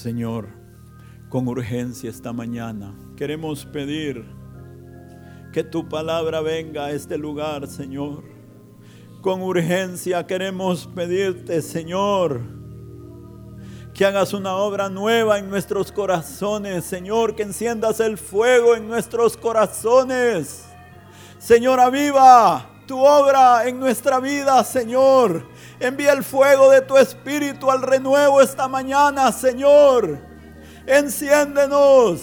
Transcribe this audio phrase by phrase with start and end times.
[0.00, 0.48] Señor,
[1.28, 4.24] con urgencia esta mañana queremos pedir
[5.52, 8.24] que tu palabra venga a este lugar, Señor.
[9.20, 12.40] Con urgencia queremos pedirte, Señor,
[13.92, 19.36] que hagas una obra nueva en nuestros corazones, Señor, que enciendas el fuego en nuestros
[19.36, 20.64] corazones.
[21.38, 25.46] Señor, aviva tu obra en nuestra vida, Señor.
[25.80, 30.18] Envía el fuego de tu espíritu al renuevo esta mañana, Señor.
[30.86, 32.20] Enciéndenos.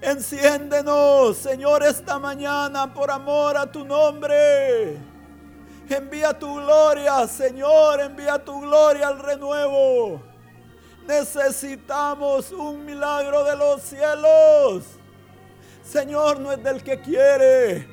[0.00, 4.96] Enciéndenos, Señor, esta mañana por amor a tu nombre.
[5.88, 10.22] Envía tu gloria, Señor, envía tu gloria al renuevo.
[11.06, 14.84] Necesitamos un milagro de los cielos.
[15.84, 17.86] Señor, no es del que quiere,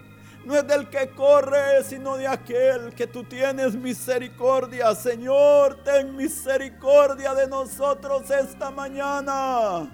[0.46, 4.96] no es del que corre, sino de aquel que tú tienes misericordia.
[4.96, 9.92] Señor, ten misericordia de nosotros esta mañana.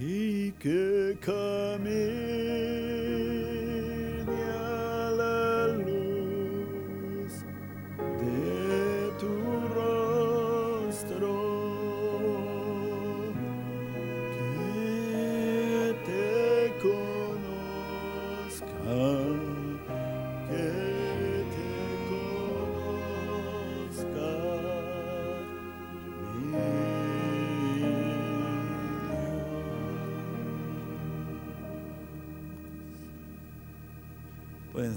[0.00, 2.22] Y que camine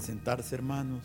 [0.00, 1.02] Sentarse, hermanos.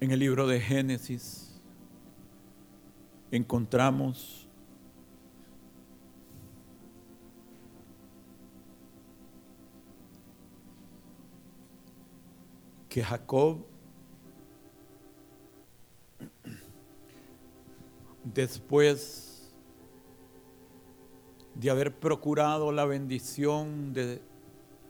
[0.00, 1.60] En el libro de Génesis
[3.30, 4.49] encontramos
[12.90, 13.64] que Jacob,
[18.24, 19.54] después
[21.54, 24.20] de haber procurado la bendición de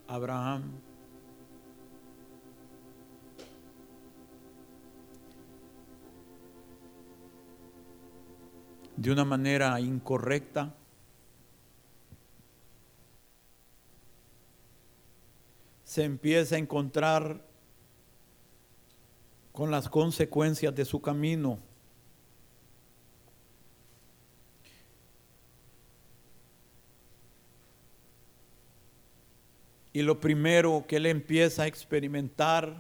[0.09, 0.81] Abraham,
[8.97, 10.75] de una manera incorrecta,
[15.85, 17.50] se empieza a encontrar
[19.61, 21.59] con las consecuencias de su camino.
[29.93, 32.75] Y lo primero que él empieza a experimentar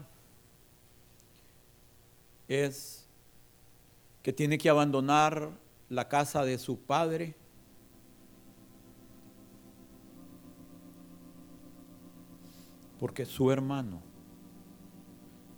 [2.49, 3.07] es
[4.23, 5.51] que tiene que abandonar
[5.91, 7.35] la casa de su padre.
[12.99, 14.10] Porque su hermano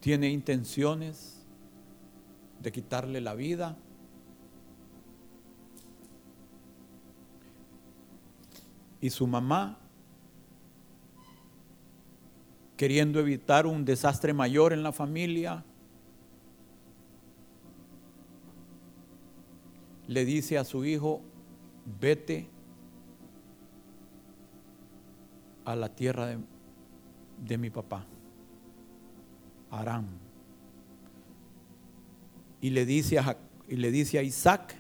[0.03, 1.47] tiene intenciones
[2.61, 3.77] de quitarle la vida.
[9.01, 9.79] Y su mamá,
[12.77, 15.65] queriendo evitar un desastre mayor en la familia,
[20.09, 21.23] le dice a su hijo,
[22.01, 22.49] vete
[25.65, 26.37] a la tierra
[27.39, 28.05] de, mi papá.
[29.73, 30.07] Aram.
[32.61, 33.37] Y le dice a,
[33.67, 34.77] y le dice a Isaac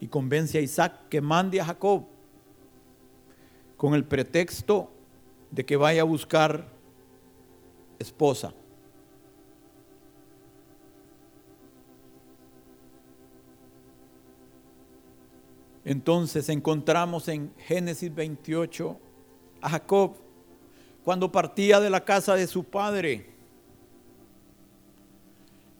[0.00, 2.04] y convence a Isaac que mande a Jacob
[3.76, 4.92] con el pretexto
[5.50, 6.66] de que vaya a buscar
[7.98, 8.52] esposa.
[15.84, 18.98] Entonces encontramos en Génesis 28
[19.60, 20.16] a Jacob
[21.04, 23.31] cuando partía de la casa de su padre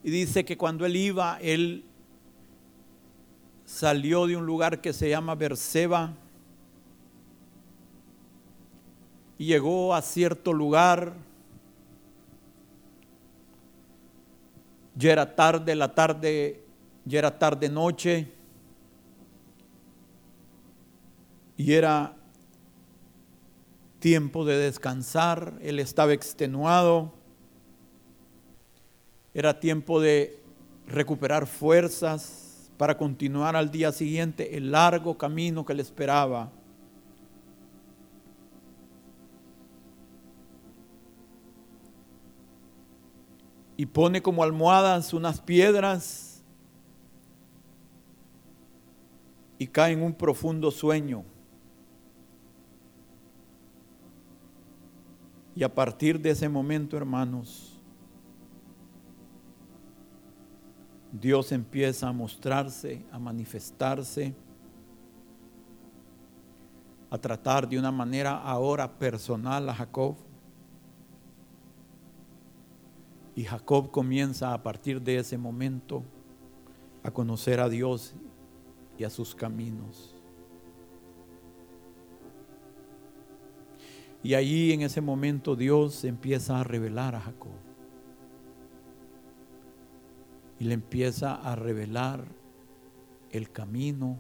[0.05, 1.85] y dice que cuando él iba, él
[3.65, 6.15] salió de un lugar que se llama Berseba
[9.43, 11.15] y llegó a cierto lugar.
[14.95, 16.63] Ya era tarde, la tarde,
[17.05, 18.31] ya era tarde noche.
[21.57, 22.15] Y era
[23.99, 25.55] tiempo de descansar.
[25.61, 27.22] Él estaba extenuado.
[29.35, 30.43] Era tiempo de
[30.87, 36.51] recuperar fuerzas para continuar al día siguiente el largo camino que le esperaba.
[43.77, 46.45] Y pone como almohadas unas piedras
[49.59, 51.25] y cae en un profundo sueño.
[55.55, 57.72] Y a partir de ese momento, hermanos,
[61.13, 64.35] Dios empieza a mostrarse, a manifestarse,
[67.11, 70.17] a tratar de una manera ahora personal a Jacob.
[73.37, 76.03] Y Jacob comienza a partir de ese momento
[77.03, 78.15] a conocer a Dios
[78.97, 80.15] y a sus caminos.
[84.23, 87.72] Y ahí en ese momento Dios empieza a revelar a Jacob.
[90.59, 92.25] Y le empieza a revelar
[93.31, 94.19] el camino,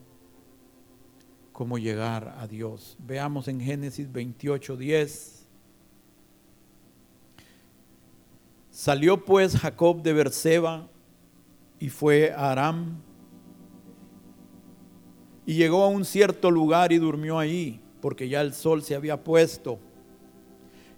[1.52, 2.96] cómo llegar a Dios.
[2.98, 5.46] Veamos en Génesis 28, 10.
[8.70, 10.88] Salió pues Jacob de Berseba
[11.78, 13.02] y fue a Aram
[15.44, 19.22] y llegó a un cierto lugar y durmió ahí, porque ya el sol se había
[19.22, 19.78] puesto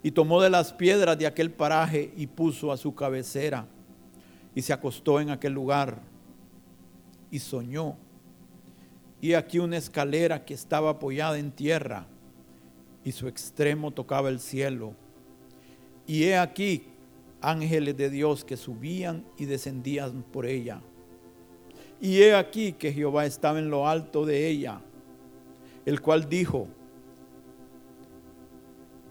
[0.03, 3.67] y tomó de las piedras de aquel paraje y puso a su cabecera
[4.55, 6.01] y se acostó en aquel lugar
[7.29, 7.97] y soñó.
[9.21, 12.07] Y aquí una escalera que estaba apoyada en tierra
[13.03, 14.93] y su extremo tocaba el cielo.
[16.07, 16.83] Y he aquí
[17.41, 20.81] ángeles de Dios que subían y descendían por ella.
[21.99, 24.79] Y he aquí que Jehová estaba en lo alto de ella,
[25.85, 26.67] el cual dijo,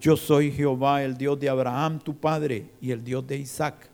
[0.00, 3.93] yo soy Jehová, el Dios de Abraham, tu padre, y el Dios de Isaac.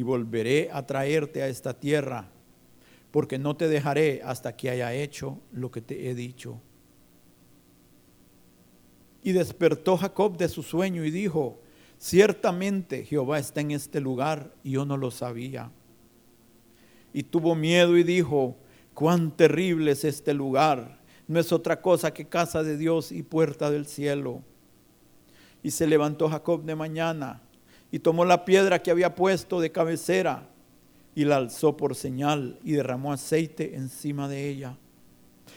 [0.00, 2.30] y volveré a traerte a esta tierra,
[3.10, 6.58] porque no te dejaré hasta que haya hecho lo que te he dicho.
[9.22, 11.60] Y despertó Jacob de su sueño y dijo,
[11.98, 15.70] ciertamente Jehová está en este lugar y yo no lo sabía.
[17.12, 18.56] Y tuvo miedo y dijo,
[18.94, 23.70] cuán terrible es este lugar, no es otra cosa que casa de Dios y puerta
[23.70, 24.40] del cielo.
[25.62, 27.42] Y se levantó Jacob de mañana
[27.90, 30.48] y tomó la piedra que había puesto de cabecera
[31.14, 34.76] y la alzó por señal y derramó aceite encima de ella.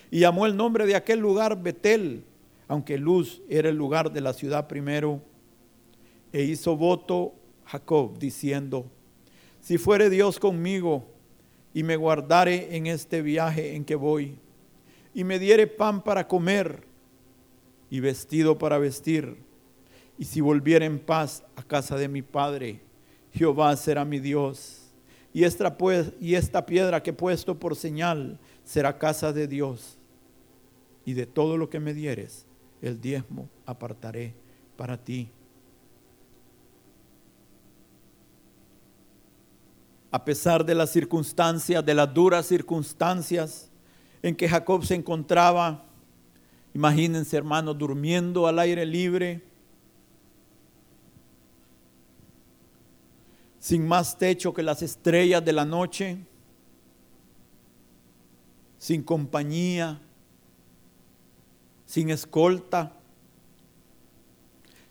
[0.10, 2.24] Y llamó el nombre de aquel lugar Betel,
[2.68, 5.22] aunque Luz era el lugar de la ciudad primero.
[6.32, 7.36] E hizo voto
[7.66, 8.86] Jacob diciendo,
[9.62, 11.06] si fuere Dios conmigo
[11.74, 14.38] y me guardare en este viaje en que voy,
[15.13, 16.84] y me diere pan para comer
[17.90, 19.38] y vestido para vestir,
[20.17, 22.82] y si volviera en paz a casa de mi padre,
[23.34, 24.91] Jehová será mi Dios.
[25.34, 25.75] Y esta,
[26.20, 29.98] y esta piedra que he puesto por señal será casa de Dios.
[31.05, 32.46] Y de todo lo que me dieres,
[32.82, 34.36] el diezmo apartaré
[34.77, 35.29] para ti.
[40.12, 43.72] A pesar de las circunstancias, de las duras circunstancias
[44.22, 45.84] en que Jacob se encontraba,
[46.75, 49.41] imagínense hermanos, durmiendo al aire libre,
[53.63, 56.17] sin más techo que las estrellas de la noche,
[58.77, 60.01] sin compañía,
[61.86, 62.91] sin escolta,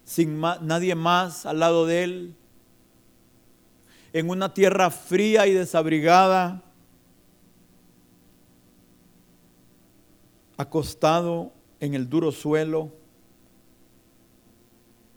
[0.05, 2.35] sin nadie más al lado de él,
[4.15, 6.63] en una tierra fría y desabrigada,
[10.57, 12.91] acostado en el duro suelo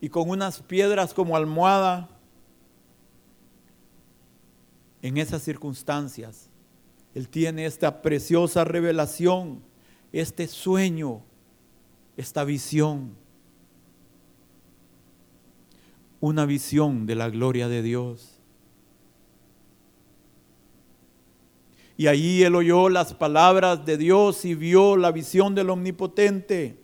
[0.01, 2.09] y con unas piedras como almohada
[5.05, 6.49] en esas circunstancias,
[7.13, 9.61] Él tiene esta preciosa revelación,
[10.11, 11.21] este sueño,
[12.17, 13.15] esta visión.
[16.19, 18.39] Una visión de la gloria de Dios.
[21.97, 26.79] Y allí él oyó las palabras de Dios y vio la visión del Omnipotente.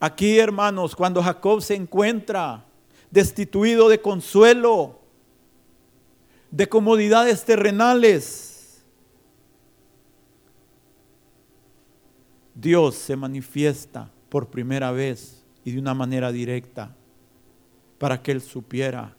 [0.00, 2.66] Aquí, hermanos, cuando Jacob se encuentra
[3.12, 5.03] destituido de consuelo,
[6.54, 8.84] de comodidades terrenales.
[12.54, 16.94] Dios se manifiesta por primera vez y de una manera directa
[17.98, 19.16] para que él supiera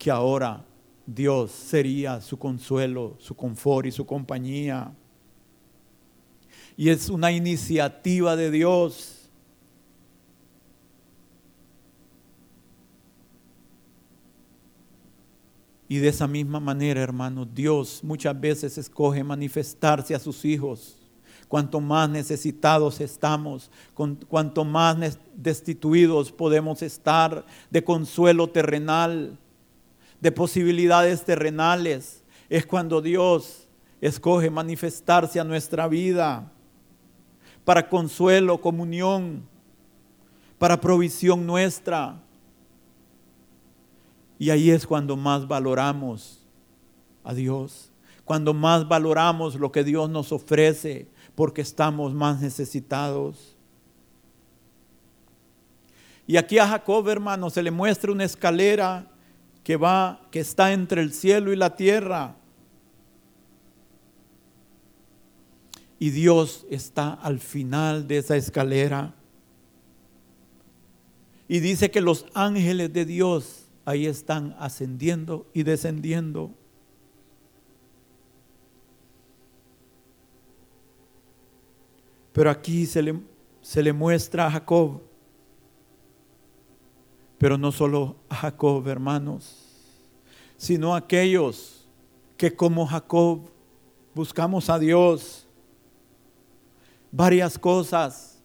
[0.00, 0.64] que ahora
[1.06, 4.92] Dios sería su consuelo, su confort y su compañía.
[6.76, 9.19] Y es una iniciativa de Dios.
[15.90, 20.96] Y de esa misma manera, hermanos, Dios muchas veces escoge manifestarse a sus hijos.
[21.48, 23.72] Cuanto más necesitados estamos,
[24.28, 29.36] cuanto más destituidos podemos estar de consuelo terrenal,
[30.20, 33.66] de posibilidades terrenales, es cuando Dios
[34.00, 36.52] escoge manifestarse a nuestra vida
[37.64, 39.42] para consuelo, comunión,
[40.56, 42.22] para provisión nuestra.
[44.40, 46.38] Y ahí es cuando más valoramos
[47.22, 47.92] a Dios,
[48.24, 53.54] cuando más valoramos lo que Dios nos ofrece, porque estamos más necesitados.
[56.26, 59.10] Y aquí a Jacob, hermano, se le muestra una escalera
[59.62, 62.34] que va, que está entre el cielo y la tierra.
[65.98, 69.14] Y Dios está al final de esa escalera.
[71.46, 76.54] Y dice que los ángeles de Dios ahí están ascendiendo y descendiendo.
[82.32, 83.20] Pero aquí se le,
[83.60, 85.02] se le muestra a Jacob
[87.40, 89.64] pero no solo a Jacob, hermanos,
[90.58, 91.88] sino a aquellos
[92.36, 93.48] que como Jacob
[94.14, 95.48] buscamos a Dios.
[97.10, 98.39] Varias cosas.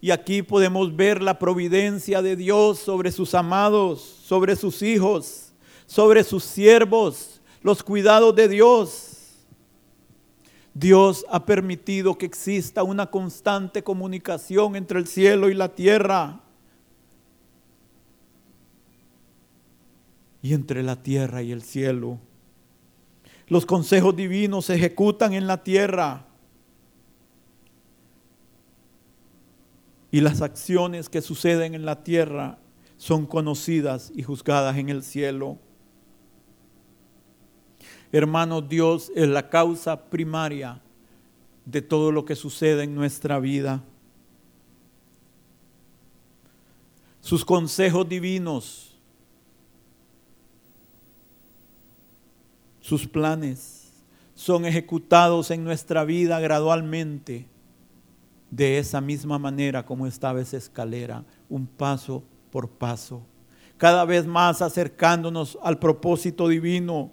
[0.00, 5.52] Y aquí podemos ver la providencia de Dios sobre sus amados, sobre sus hijos,
[5.86, 9.10] sobre sus siervos, los cuidados de Dios.
[10.72, 16.40] Dios ha permitido que exista una constante comunicación entre el cielo y la tierra.
[20.42, 22.18] Y entre la tierra y el cielo.
[23.48, 26.29] Los consejos divinos se ejecutan en la tierra.
[30.10, 32.58] Y las acciones que suceden en la tierra
[32.96, 35.58] son conocidas y juzgadas en el cielo.
[38.12, 40.82] Hermanos, Dios es la causa primaria
[41.64, 43.82] de todo lo que sucede en nuestra vida.
[47.20, 48.98] Sus consejos divinos,
[52.80, 53.92] sus planes
[54.34, 57.46] son ejecutados en nuestra vida gradualmente
[58.50, 63.22] de esa misma manera como estaba esa escalera, un paso por paso,
[63.76, 67.10] cada vez más acercándonos al propósito divino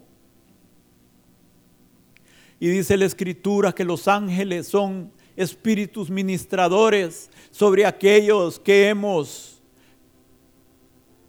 [2.60, 9.62] y dice la escritura que los ángeles son espíritus ministradores sobre aquellos que hemos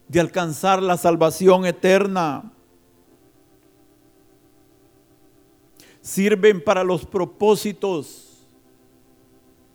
[0.08, 2.52] de alcanzar la salvación eterna.
[6.02, 8.29] Sirven para los propósitos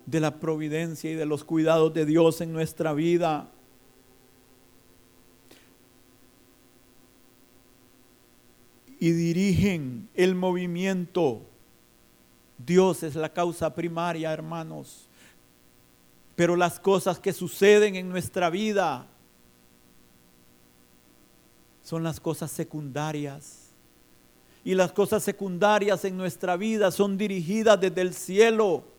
[0.05, 3.51] de la providencia y de los cuidados de Dios en nuestra vida.
[8.99, 11.41] y dirigen el movimiento.
[12.57, 15.07] Dios es la causa primaria, hermanos.
[16.35, 19.07] Pero las cosas que suceden en nuestra vida
[21.83, 23.69] son las cosas secundarias.
[24.63, 28.94] Y las cosas secundarias en nuestra vida son dirigidas desde el cielo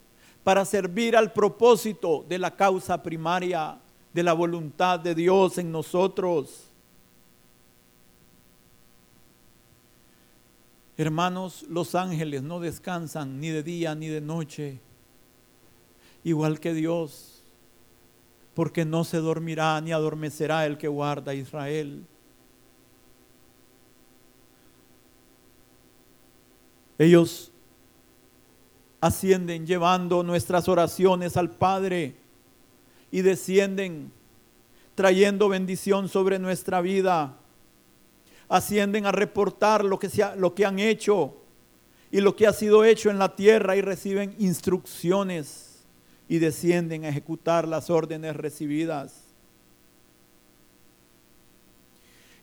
[0.46, 3.80] para servir al propósito de la causa primaria,
[4.14, 6.70] de la voluntad de Dios en nosotros.
[10.96, 14.78] Hermanos, los ángeles no descansan ni de día ni de noche,
[16.22, 17.42] igual que Dios,
[18.54, 22.06] porque no se dormirá ni adormecerá el que guarda a Israel.
[26.98, 27.50] Ellos
[29.00, 32.16] ascienden llevando nuestras oraciones al Padre
[33.10, 34.12] y descienden
[34.94, 37.36] trayendo bendición sobre nuestra vida
[38.48, 41.36] ascienden a reportar lo que, lo que han hecho
[42.10, 45.84] y lo que ha sido hecho en la tierra y reciben instrucciones
[46.28, 49.24] y descienden a ejecutar las órdenes recibidas.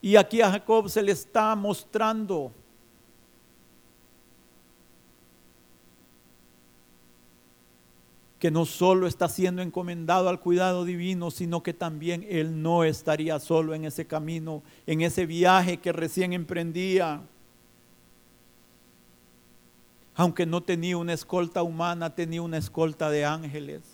[0.01, 2.51] Y aquí a Jacob se le está mostrando
[8.43, 13.39] que no solo está siendo encomendado al cuidado divino, sino que también él no estaría
[13.39, 17.21] solo en ese camino, en ese viaje que recién emprendía.
[20.13, 23.92] Aunque no tenía una escolta humana, tenía una escolta de ángeles.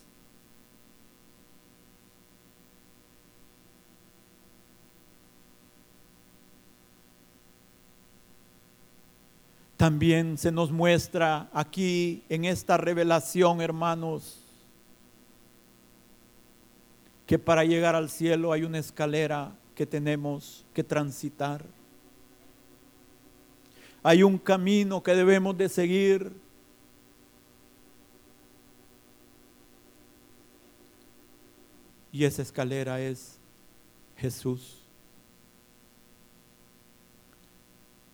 [9.79, 14.43] También se nos muestra aquí en esta revelación, hermanos,
[17.25, 21.63] que para llegar al cielo hay una escalera que tenemos que transitar.
[24.03, 26.29] Hay un camino que debemos de seguir.
[32.11, 33.39] Y esa escalera es
[34.17, 34.78] Jesús.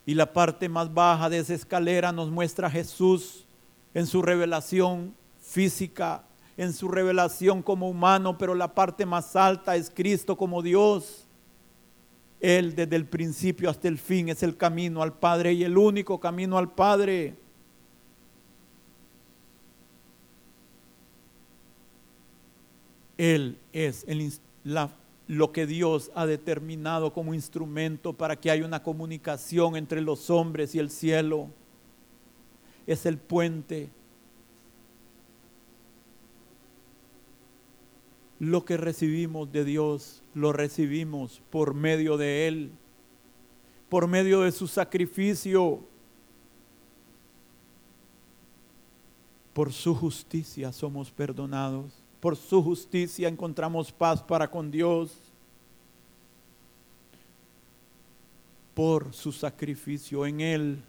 [0.05, 3.45] Y la parte más baja de esa escalera nos muestra a Jesús
[3.93, 6.23] en su revelación física,
[6.57, 11.25] en su revelación como humano, pero la parte más alta es Cristo como Dios.
[12.39, 16.19] Él desde el principio hasta el fin es el camino al Padre y el único
[16.19, 17.35] camino al Padre.
[23.17, 24.31] Él es el,
[24.63, 24.89] la
[25.27, 30.75] lo que Dios ha determinado como instrumento para que haya una comunicación entre los hombres
[30.75, 31.49] y el cielo.
[32.85, 33.89] Es el puente.
[38.39, 42.71] Lo que recibimos de Dios, lo recibimos por medio de Él,
[43.89, 45.79] por medio de su sacrificio,
[49.53, 55.15] por su justicia somos perdonados por su justicia encontramos paz para con Dios.
[58.73, 60.83] Por su sacrificio en Él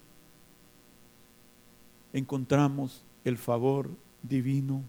[2.14, 3.90] encontramos el favor
[4.22, 4.82] divino.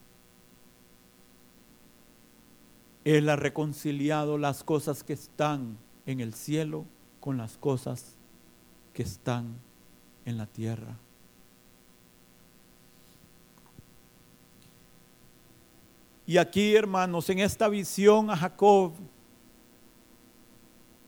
[3.03, 6.85] Él ha reconciliado las cosas que están en el cielo
[7.19, 8.15] con las cosas
[8.93, 9.57] que están
[10.23, 10.95] en la tierra.
[16.27, 18.91] Y aquí, hermanos, en esta visión a Jacob,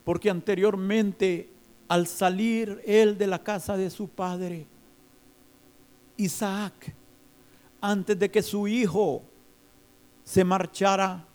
[0.06, 1.52] porque anteriormente
[1.90, 4.66] al salir él de la casa de su padre,
[6.16, 6.96] Isaac,
[7.82, 9.22] antes de que su hijo
[10.24, 11.26] se marchara,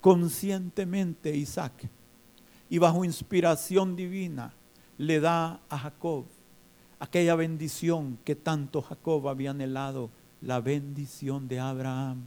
[0.00, 1.90] conscientemente Isaac
[2.70, 4.54] y bajo inspiración divina
[4.96, 6.24] le da a Jacob
[6.98, 12.22] aquella bendición que tanto Jacob había anhelado, la bendición de Abraham.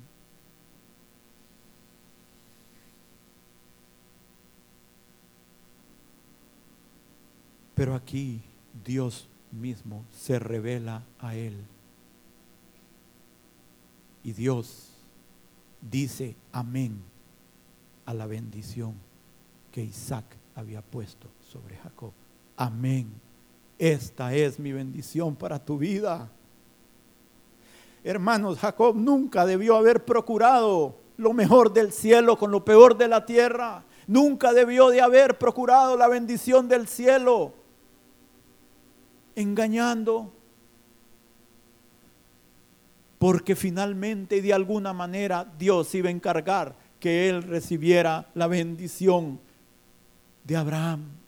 [7.76, 8.42] Pero aquí
[8.84, 11.56] Dios mismo se revela a él.
[14.24, 14.90] Y Dios
[15.82, 17.02] dice amén
[18.06, 18.96] a la bendición
[19.72, 22.12] que Isaac había puesto sobre Jacob.
[22.58, 23.29] Amén
[23.80, 26.30] esta es mi bendición para tu vida.
[28.04, 33.26] Hermanos, Jacob nunca debió haber procurado lo mejor del cielo con lo peor de la
[33.26, 33.86] tierra.
[34.06, 37.54] Nunca debió de haber procurado la bendición del cielo
[39.36, 40.34] engañando.
[43.18, 49.40] Porque finalmente y de alguna manera Dios iba a encargar que él recibiera la bendición
[50.44, 51.19] de Abraham.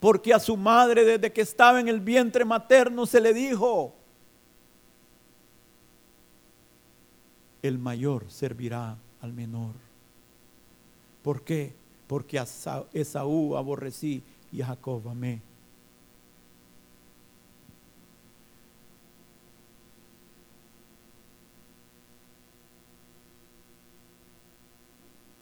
[0.00, 3.94] Porque a su madre desde que estaba en el vientre materno se le dijo,
[7.62, 9.74] el mayor servirá al menor.
[11.22, 11.74] ¿Por qué?
[12.06, 12.46] Porque a
[12.92, 15.42] Esaú aborrecí y a Jacob amé.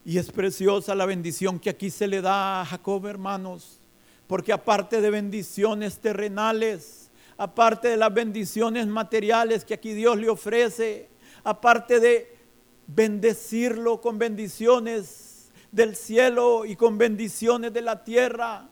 [0.04, 3.80] Y es preciosa la bendición que aquí se le da a Jacob, hermanos.
[4.26, 11.08] Porque aparte de bendiciones terrenales, aparte de las bendiciones materiales que aquí Dios le ofrece,
[11.44, 12.36] aparte de
[12.86, 18.68] bendecirlo con bendiciones del cielo y con bendiciones de la tierra,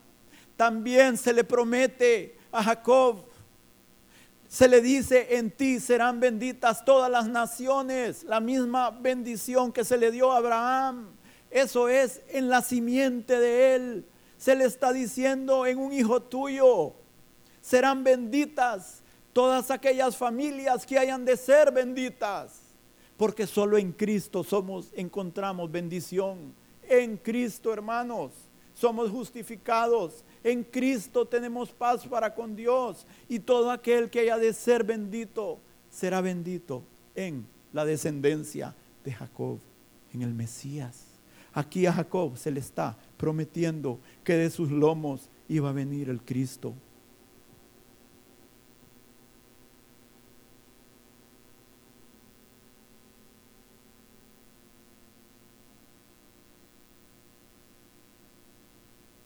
[0.57, 3.25] también se le promete a Jacob,
[4.49, 9.99] se le dice, en ti serán benditas todas las naciones, la misma bendición que se
[9.99, 11.09] le dio a Abraham.
[11.51, 14.07] Eso es en la simiente de él
[14.45, 16.93] se le está diciendo en un hijo tuyo.
[17.63, 19.03] Serán benditas
[19.33, 22.61] todas aquellas familias que hayan de ser benditas.
[23.17, 26.55] Porque solo en Cristo somos, encontramos bendición.
[26.83, 28.33] En Cristo, hermanos,
[28.75, 30.23] somos justificados.
[30.43, 33.07] En Cristo tenemos paz para con Dios.
[33.31, 36.83] Y todo aquel que haya de ser bendito será bendito
[37.15, 38.75] en la descendencia
[39.07, 39.59] de Jacob,
[40.13, 41.04] en el Mesías.
[41.55, 46.21] Aquí a Jacob se le está prometiendo que de sus lomos iba a venir el
[46.21, 46.75] Cristo.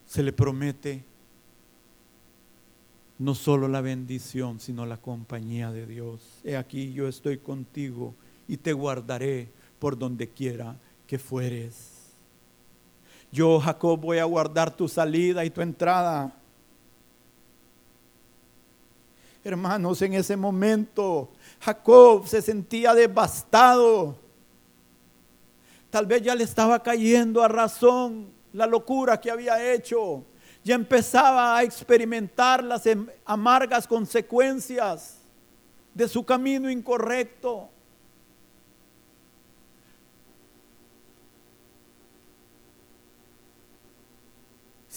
[0.08, 1.04] se le promete
[3.18, 6.40] no solo la bendición, sino la compañía de Dios.
[6.42, 8.14] He aquí yo estoy contigo
[8.48, 11.97] y te guardaré por donde quiera que fueres.
[13.30, 16.32] Yo, Jacob, voy a guardar tu salida y tu entrada.
[19.44, 24.16] Hermanos, en ese momento Jacob se sentía devastado.
[25.90, 30.24] Tal vez ya le estaba cayendo a razón la locura que había hecho
[30.68, 35.18] ya empezaba a experimentar las em, amargas consecuencias
[35.94, 37.70] de su camino incorrecto.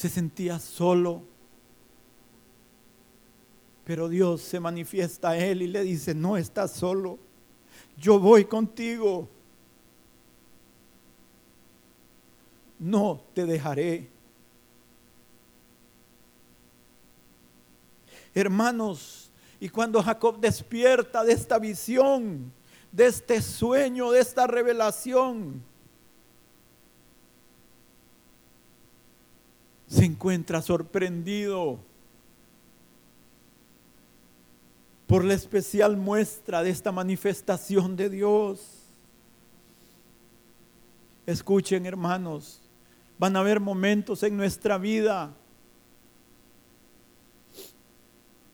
[0.01, 1.21] Se sentía solo.
[3.85, 7.19] Pero Dios se manifiesta a él y le dice, no estás solo,
[7.97, 9.29] yo voy contigo.
[12.79, 14.09] No te dejaré.
[18.33, 22.51] Hermanos, y cuando Jacob despierta de esta visión,
[22.91, 25.61] de este sueño, de esta revelación,
[29.91, 31.77] se encuentra sorprendido
[35.05, 38.61] por la especial muestra de esta manifestación de Dios.
[41.25, 42.61] Escuchen hermanos,
[43.19, 45.33] van a haber momentos en nuestra vida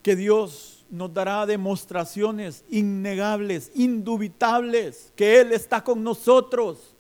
[0.02, 6.97] que Dios nos dará demostraciones innegables, indubitables, que Él está con nosotros.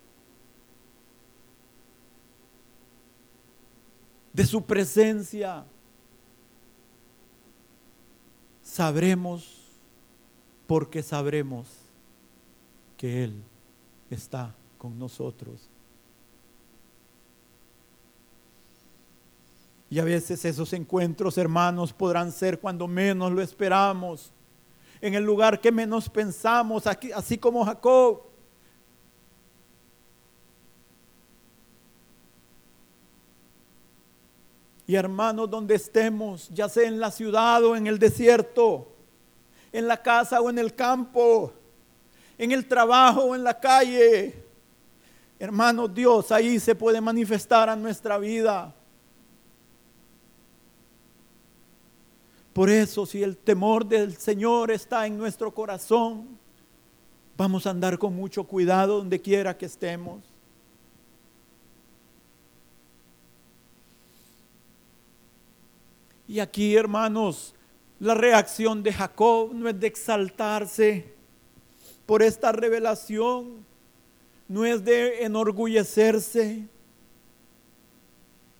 [4.37, 5.65] De su presencia.
[8.61, 9.65] Sabremos
[10.67, 11.67] porque sabremos
[12.95, 13.43] que Él
[14.11, 15.67] está con nosotros.
[19.89, 24.31] Y a veces esos encuentros, hermanos, podrán ser cuando menos lo esperamos,
[25.01, 28.26] en el lugar que menos pensamos, así como Jacob.
[34.87, 38.87] Y hermanos, donde estemos, ya sea en la ciudad o en el desierto,
[39.73, 41.51] en la casa o en el campo,
[42.37, 44.41] en el trabajo o en la calle,
[45.37, 48.73] hermanos, Dios ahí se puede manifestar a nuestra vida.
[52.53, 56.39] Por eso, si el temor del Señor está en nuestro corazón,
[57.35, 60.36] vamos a andar con mucho cuidado donde quiera que estemos.
[66.27, 67.55] Y aquí, hermanos,
[67.99, 71.13] la reacción de Jacob no es de exaltarse
[72.05, 73.65] por esta revelación,
[74.47, 76.67] no es de enorgullecerse,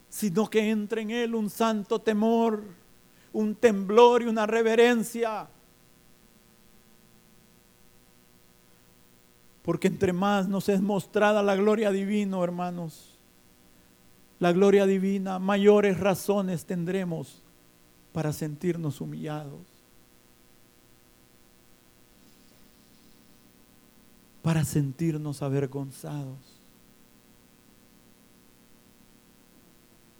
[0.09, 2.63] sino que entra en él un santo temor
[3.37, 5.47] un temblor y una reverencia.
[9.61, 13.15] Porque entre más nos es mostrada la gloria divina, hermanos,
[14.39, 17.43] la gloria divina, mayores razones tendremos
[18.17, 19.61] para sentirnos humillados.
[24.41, 26.39] Para sentirnos avergonzados.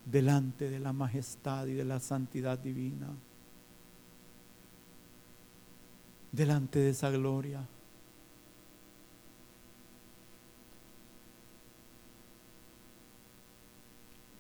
[0.06, 3.10] delante de la majestad y de la santidad divina,
[6.32, 7.68] delante de esa gloria.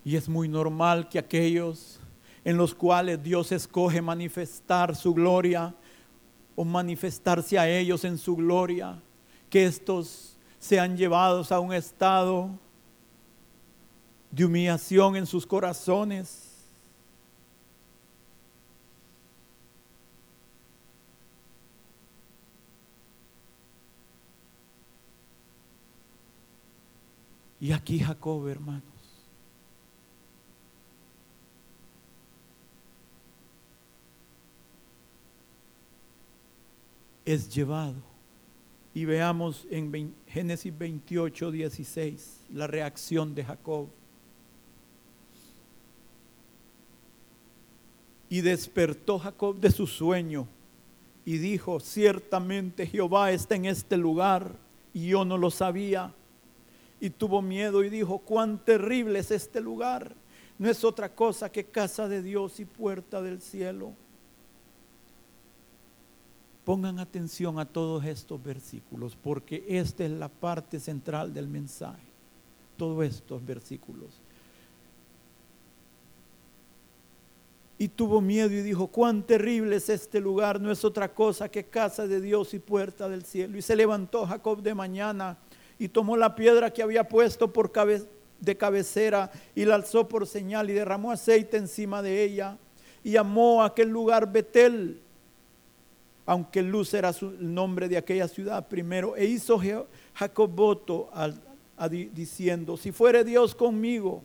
[0.05, 1.99] Y es muy normal que aquellos
[2.47, 5.75] en los cuales Dios escoge manifestar su gloria
[6.55, 8.97] o manifestarse a ellos en su gloria,
[9.49, 12.49] que estos sean llevados a un estado
[14.31, 16.55] de humillación en sus corazones.
[27.59, 28.96] Y aquí Jacob, hermanos,
[37.27, 38.01] es llevado.
[38.93, 43.89] Y veamos en Génesis 28, 16 la reacción de Jacob.
[48.29, 50.47] Y despertó Jacob de su sueño
[51.25, 54.55] y dijo, ciertamente Jehová está en este lugar
[54.93, 56.13] y yo no lo sabía.
[57.01, 60.15] Y tuvo miedo y dijo, cuán terrible es este lugar.
[60.57, 63.93] No es otra cosa que casa de Dios y puerta del cielo.
[66.67, 72.03] Pongan atención a todos estos versículos porque esta es la parte central del mensaje.
[72.75, 74.19] Todos estos versículos.
[77.79, 81.63] y tuvo miedo y dijo, cuán terrible es este lugar, no es otra cosa que
[81.63, 83.57] casa de Dios y puerta del cielo.
[83.57, 85.37] Y se levantó Jacob de mañana
[85.79, 87.71] y tomó la piedra que había puesto por
[88.41, 92.57] de cabecera y la alzó por señal y derramó aceite encima de ella
[93.05, 94.99] y llamó a aquel lugar Betel,
[96.27, 99.59] aunque Luz era el nombre de aquella ciudad primero, e hizo
[100.13, 101.09] Jacob voto
[102.11, 104.23] diciendo, si fuere Dios conmigo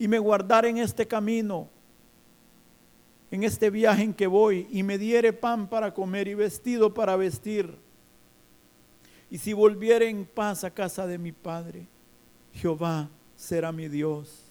[0.00, 1.68] y me guardara en este camino,
[3.30, 7.14] en este viaje en que voy y me diere pan para comer y vestido para
[7.14, 7.72] vestir.
[9.30, 11.86] Y si volviere en paz a casa de mi padre,
[12.52, 14.42] Jehová será mi Dios.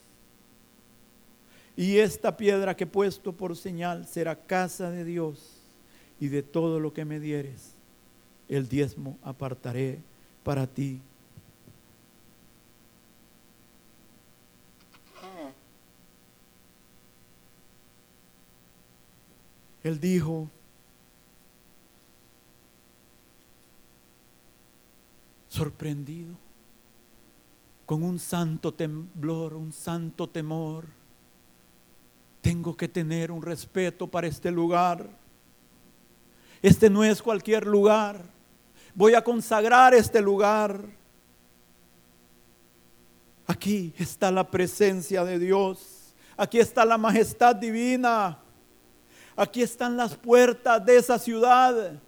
[1.75, 5.56] Y esta piedra que he puesto por señal será casa de Dios.
[6.19, 7.75] Y de todo lo que me dieres,
[8.49, 9.99] el diezmo apartaré
[10.43, 11.01] para ti
[19.87, 20.49] Él dijo,
[25.47, 26.35] sorprendido,
[27.85, 30.87] con un santo temblor, un santo temor,
[32.41, 35.09] tengo que tener un respeto para este lugar.
[36.61, 38.21] Este no es cualquier lugar.
[38.95, 40.81] Voy a consagrar este lugar.
[43.45, 46.13] Aquí está la presencia de Dios.
[46.35, 48.39] Aquí está la majestad divina.
[49.35, 51.99] Aquí están las puertas de esa ciudad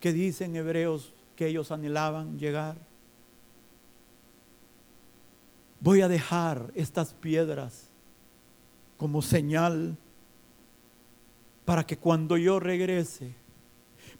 [0.00, 2.76] que dicen hebreos que ellos anhelaban llegar.
[5.80, 7.88] Voy a dejar estas piedras
[8.98, 9.96] como señal
[11.64, 13.34] para que cuando yo regrese,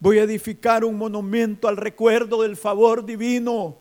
[0.01, 3.79] voy a edificar un monumento al recuerdo del favor divino.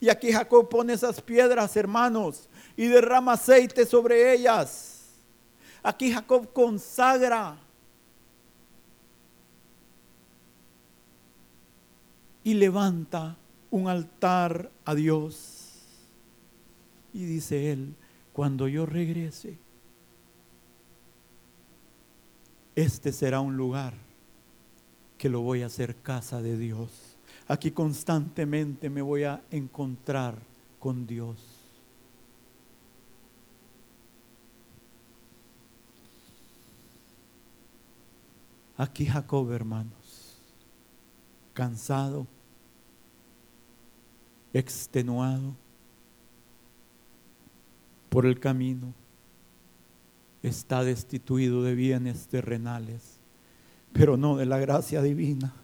[0.00, 5.04] Y aquí Jacob pone esas piedras, hermanos, y derrama aceite sobre ellas.
[5.82, 7.58] Aquí Jacob consagra
[12.42, 13.36] y levanta
[13.70, 15.80] un altar a Dios.
[17.12, 17.94] Y dice él,
[18.32, 19.58] cuando yo regrese,
[22.76, 23.94] este será un lugar
[25.16, 27.16] que lo voy a hacer casa de Dios.
[27.48, 30.36] Aquí constantemente me voy a encontrar
[30.78, 31.38] con Dios.
[38.76, 40.38] Aquí Jacob, hermanos,
[41.54, 42.26] cansado,
[44.52, 45.54] extenuado
[48.10, 48.92] por el camino,
[50.48, 53.18] está destituido de bienes terrenales,
[53.92, 55.54] pero no de la gracia divina.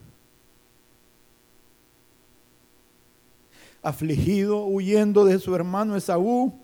[3.83, 6.59] Afligido, huyendo de su hermano Esaú,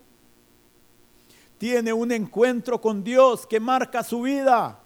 [1.58, 4.80] tiene un encuentro con Dios que marca su vida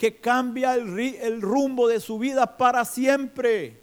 [0.00, 3.82] que cambia el, rumbo de su vida para siempre.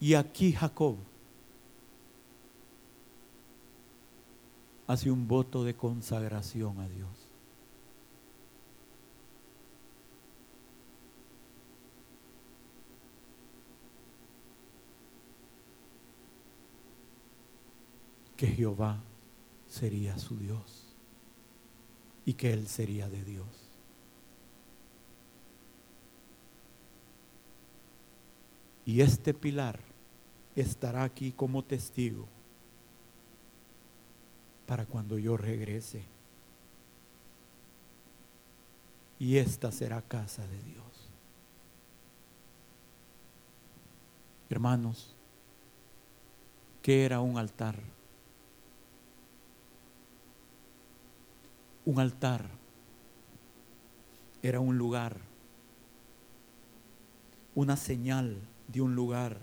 [0.00, 0.96] Y aquí Jacob
[4.86, 7.08] hace un voto de consagración a Dios.
[18.36, 19.00] Que Jehová
[19.68, 20.96] sería su Dios
[22.26, 23.46] y que Él sería de Dios.
[28.84, 29.78] Y este pilar
[30.56, 32.26] estará aquí como testigo
[34.72, 36.02] para cuando yo regrese.
[39.18, 41.10] Y esta será casa de Dios.
[44.48, 45.14] Hermanos,
[46.80, 47.80] ¿qué era un altar?
[51.84, 52.46] Un altar
[54.42, 55.18] era un lugar,
[57.54, 59.36] una señal de un lugar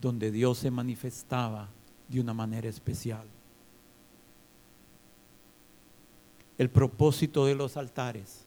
[0.00, 1.68] donde Dios se manifestaba
[2.08, 3.35] de una manera especial.
[6.58, 8.46] El propósito de los altares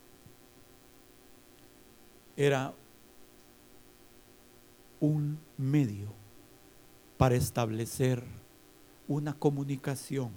[2.35, 2.73] era
[4.99, 6.13] un medio
[7.17, 8.23] para establecer
[9.07, 10.31] una comunicación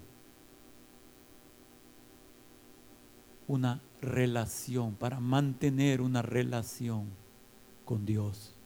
[3.52, 7.08] una relación, para mantener una relación
[7.84, 8.56] con Dios.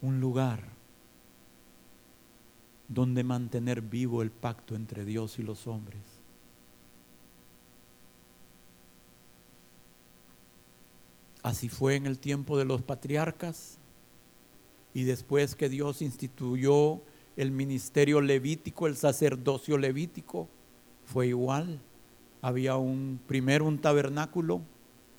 [0.00, 0.77] Un lugar
[2.88, 6.00] donde mantener vivo el pacto entre Dios y los hombres.
[11.42, 13.78] Así fue en el tiempo de los patriarcas
[14.94, 17.00] y después que Dios instituyó
[17.36, 20.48] el ministerio levítico, el sacerdocio levítico,
[21.06, 21.78] fue igual.
[22.42, 24.60] Había un primero un tabernáculo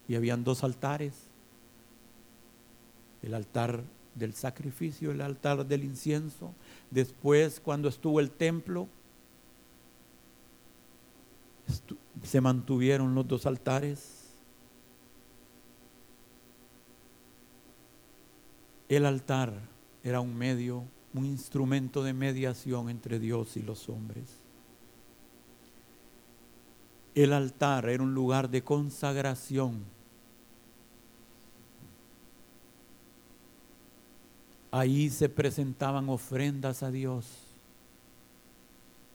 [0.07, 1.13] y habían dos altares.
[3.21, 3.83] El altar
[4.15, 6.53] del sacrificio, el altar del incienso.
[6.91, 8.87] Después, cuando estuvo el templo,
[12.23, 14.33] se mantuvieron los dos altares.
[18.87, 19.53] El altar
[20.03, 24.39] era un medio, un instrumento de mediación entre Dios y los hombres.
[27.13, 29.83] El altar era un lugar de consagración.
[34.71, 37.25] Ahí se presentaban ofrendas a Dios.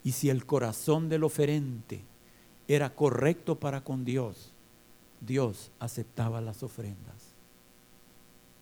[0.03, 2.03] Y si el corazón del oferente
[2.69, 4.53] era correcto para con Dios,
[5.21, 7.35] Dios aceptaba las ofrendas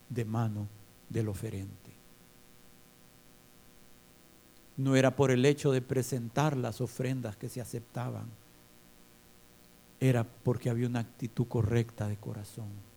[0.09, 0.69] de mano
[1.09, 1.93] del oferente.
[4.77, 8.27] No era por el hecho de presentar las ofrendas que se aceptaban,
[10.01, 12.92] era porque había una actitud correcta de corazón.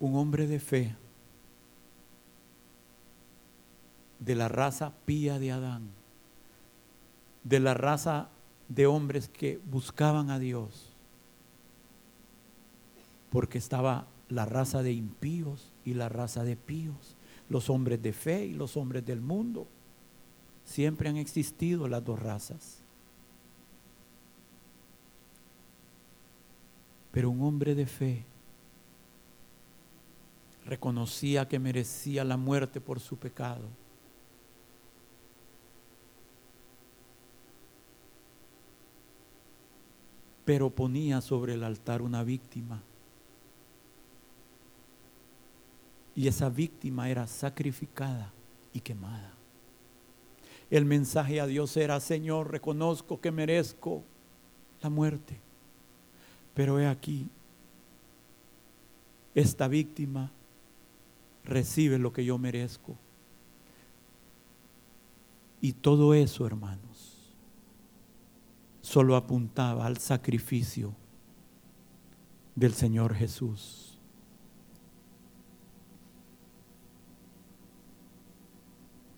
[0.00, 0.96] Un hombre de fe
[4.24, 5.90] de la raza pía de Adán,
[7.42, 8.30] de la raza
[8.68, 10.90] de hombres que buscaban a Dios,
[13.30, 17.16] porque estaba la raza de impíos y la raza de píos,
[17.50, 19.66] los hombres de fe y los hombres del mundo.
[20.64, 22.78] Siempre han existido las dos razas.
[27.12, 28.24] Pero un hombre de fe
[30.64, 33.68] reconocía que merecía la muerte por su pecado
[40.44, 42.82] pero ponía sobre el altar una víctima.
[46.14, 48.32] Y esa víctima era sacrificada
[48.72, 49.32] y quemada.
[50.70, 54.02] El mensaje a Dios era, Señor, reconozco que merezco
[54.80, 55.40] la muerte,
[56.52, 57.28] pero he aquí,
[59.34, 60.30] esta víctima
[61.44, 62.96] recibe lo que yo merezco.
[65.60, 67.34] Y todo eso, hermanos,
[68.80, 70.94] solo apuntaba al sacrificio
[72.54, 73.98] del Señor Jesús.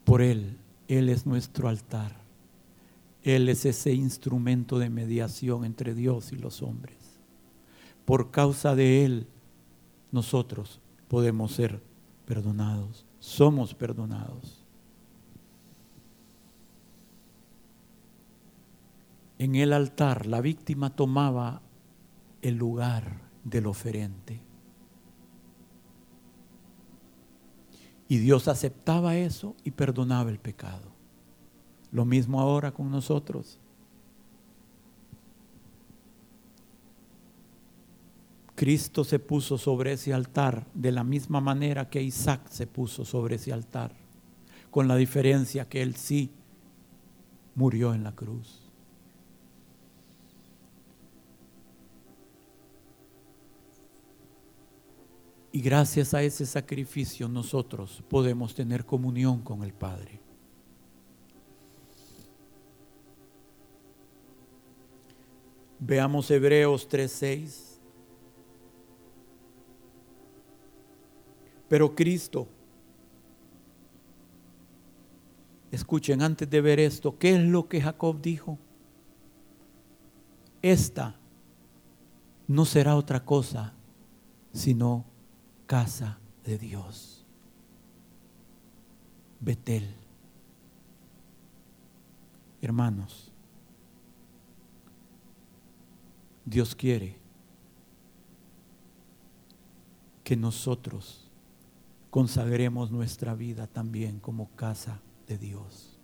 [0.04, 2.24] Por Él, Él es nuestro altar.
[3.24, 6.96] Él es ese instrumento de mediación entre Dios y los hombres.
[8.04, 9.26] Por causa de Él,
[10.12, 11.82] nosotros podemos ser
[12.26, 14.62] perdonados, somos perdonados.
[19.38, 21.62] En el altar la víctima tomaba
[22.42, 24.42] el lugar del oferente.
[28.08, 30.92] Y Dios aceptaba eso y perdonaba el pecado.
[31.90, 33.58] Lo mismo ahora con nosotros.
[38.56, 43.36] Cristo se puso sobre ese altar de la misma manera que Isaac se puso sobre
[43.36, 43.94] ese altar,
[44.70, 46.30] con la diferencia que él sí
[47.54, 48.62] murió en la cruz.
[55.52, 60.20] Y gracias a ese sacrificio nosotros podemos tener comunión con el Padre.
[65.78, 67.75] Veamos Hebreos 3:6.
[71.68, 72.48] Pero Cristo,
[75.70, 78.58] escuchen antes de ver esto, ¿qué es lo que Jacob dijo?
[80.62, 81.18] Esta
[82.46, 83.74] no será otra cosa
[84.52, 85.04] sino
[85.66, 87.24] casa de Dios.
[89.40, 89.94] Betel.
[92.62, 93.32] Hermanos,
[96.44, 97.18] Dios quiere
[100.24, 101.25] que nosotros
[102.16, 105.98] consagremos nuestra vida también como casa de Dios.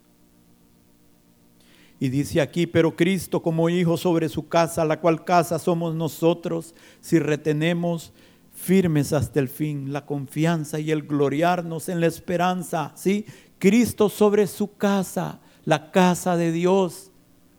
[1.99, 6.75] Y dice aquí, pero Cristo como hijo sobre su casa, la cual casa somos nosotros,
[7.01, 8.13] si retenemos
[8.53, 13.25] firmes hasta el fin, la confianza y el gloriarnos en la esperanza, ¿sí?
[13.57, 17.09] Cristo sobre su casa, la casa de Dios,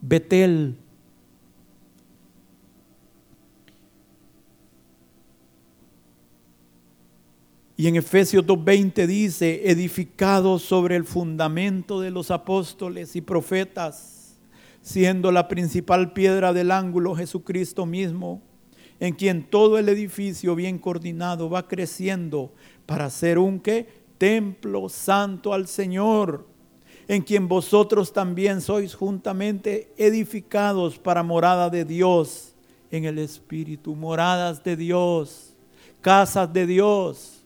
[0.01, 0.77] Betel.
[7.77, 14.39] Y en Efesios 2.20 dice, edificado sobre el fundamento de los apóstoles y profetas,
[14.81, 18.41] siendo la principal piedra del ángulo Jesucristo mismo,
[19.01, 22.53] en quien todo el edificio bien coordinado va creciendo
[22.87, 23.61] para ser un
[24.19, 26.47] templo santo al Señor,
[27.09, 32.55] en quien vosotros también sois juntamente edificados para morada de Dios
[32.93, 35.55] en el Espíritu, moradas de Dios,
[36.01, 37.44] casas de Dios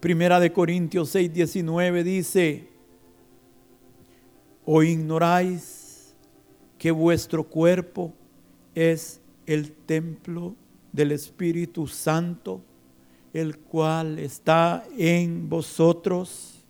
[0.00, 2.68] Primera de Corintios 6, 19 dice,
[4.64, 6.14] o ignoráis
[6.78, 8.14] que vuestro cuerpo
[8.74, 10.54] es el templo
[10.90, 12.62] del Espíritu Santo,
[13.34, 16.64] el cual está en vosotros,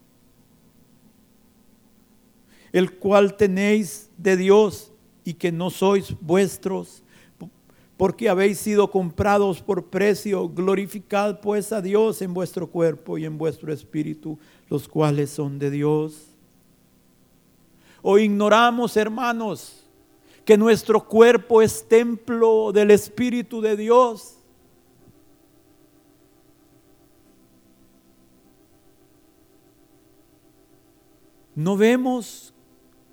[2.73, 4.93] el cual tenéis de Dios
[5.25, 7.05] y que no sois vuestros,
[8.01, 10.49] porque habéis sido comprados por precio.
[10.49, 14.39] Glorificad pues a Dios en vuestro cuerpo y en vuestro espíritu,
[14.71, 16.29] los cuales son de Dios.
[18.01, 19.85] O ignoramos, hermanos,
[20.47, 24.37] que nuestro cuerpo es templo del Espíritu de Dios.
[31.55, 32.55] No vemos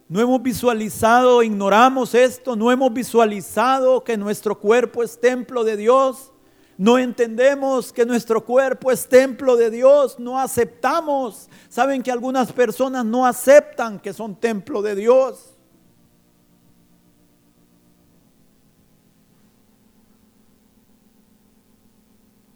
[0.09, 6.31] no hemos visualizado, ignoramos esto, no hemos visualizado que nuestro cuerpo es templo de Dios.
[6.77, 11.49] No entendemos que nuestro cuerpo es templo de Dios, no aceptamos.
[11.67, 15.55] Saben que algunas personas no aceptan que son templo de Dios.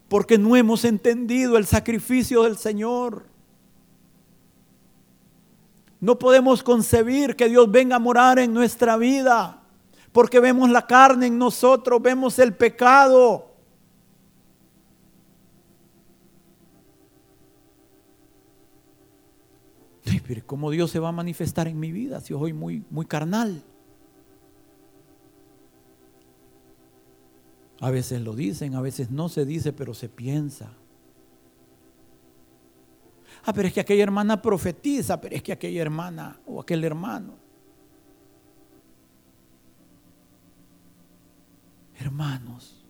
[0.08, 3.31] Porque no hemos entendido el sacrificio del Señor.
[6.02, 9.62] No podemos concebir que Dios venga a morar en nuestra vida,
[10.12, 13.52] porque vemos la carne en nosotros, vemos el pecado.
[20.46, 23.64] ¿cómo Dios se va a manifestar en mi vida si yo soy muy, muy carnal?
[27.80, 30.72] A veces lo dicen, a veces no se dice, pero se piensa.
[33.44, 37.34] Ah, pero es que aquella hermana profetiza, pero es que aquella hermana o aquel hermano.
[42.00, 42.84] Hermanos,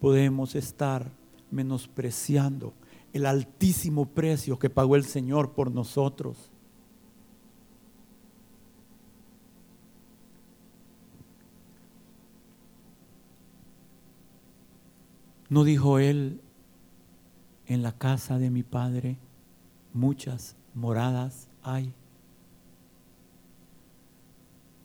[0.00, 1.10] podemos estar
[1.50, 2.74] menospreciando
[3.12, 6.50] el altísimo precio que pagó el Señor por nosotros.
[15.48, 16.40] ¿No dijo él
[17.66, 19.18] en la casa de mi padre?
[19.92, 21.92] Muchas moradas hay.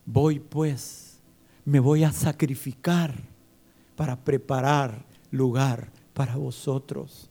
[0.06, 1.20] Voy pues,
[1.64, 3.16] me voy a sacrificar
[3.95, 7.30] para preparar lugar para vosotros.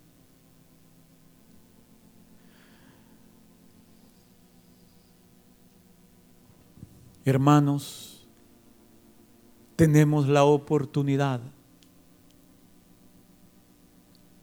[7.25, 8.27] Hermanos,
[9.77, 11.41] tenemos la oportunidad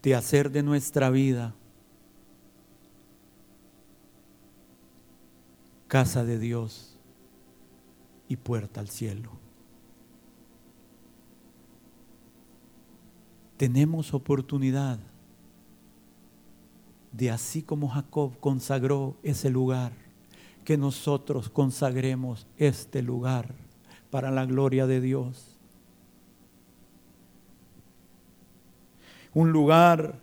[0.01, 1.53] de hacer de nuestra vida
[5.91, 6.95] casa de Dios
[8.29, 9.29] y puerta al cielo.
[13.57, 14.99] Tenemos oportunidad
[17.11, 19.91] de así como Jacob consagró ese lugar,
[20.63, 23.53] que nosotros consagremos este lugar
[24.09, 25.57] para la gloria de Dios.
[29.33, 30.21] Un lugar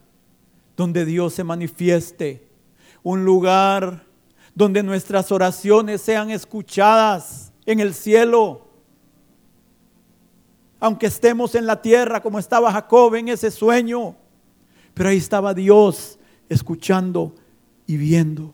[0.78, 2.48] donde Dios se manifieste,
[3.02, 4.07] un lugar
[4.58, 8.66] donde nuestras oraciones sean escuchadas en el cielo.
[10.80, 14.16] Aunque estemos en la tierra como estaba Jacob en ese sueño,
[14.94, 17.36] pero ahí estaba Dios escuchando
[17.86, 18.52] y viendo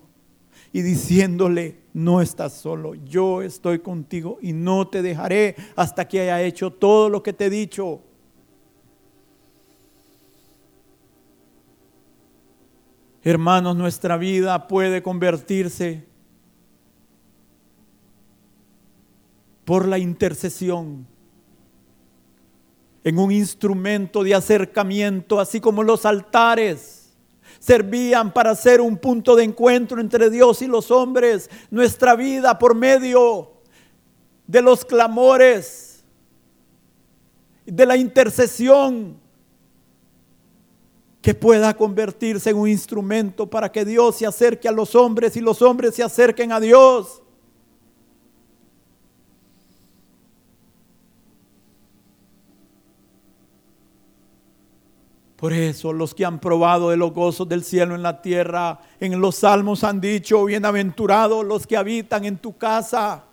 [0.75, 6.43] y diciéndole, no estás solo, yo estoy contigo y no te dejaré hasta que haya
[6.43, 8.03] hecho todo lo que te he dicho.
[13.27, 16.05] Hermanos, nuestra vida puede convertirse
[19.65, 21.07] por la intercesión
[23.03, 27.17] en un instrumento de acercamiento, así como los altares
[27.59, 31.49] servían para ser un punto de encuentro entre Dios y los hombres.
[31.71, 33.53] Nuestra vida por medio
[34.47, 36.05] de los clamores,
[37.65, 39.24] de la intercesión,
[41.25, 45.41] que pueda convertirse en un instrumento para que Dios se acerque a los hombres y
[45.41, 47.23] los hombres se acerquen a Dios.
[55.37, 59.19] Por eso los que han probado de los gozos del cielo en la tierra, en
[59.19, 63.25] los salmos han dicho, bienaventurados los que habitan en tu casa.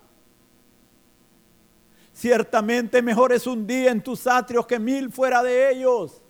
[2.14, 6.21] Ciertamente mejor es un día en tus atrios que mil fuera de ellos.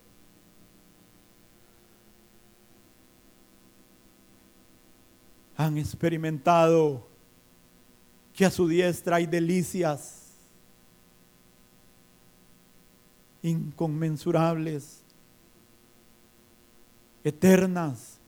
[5.57, 7.07] Han experimentado
[8.32, 10.22] que a su diestra hay delicias
[13.42, 15.03] inconmensurables,
[17.24, 18.18] eternas.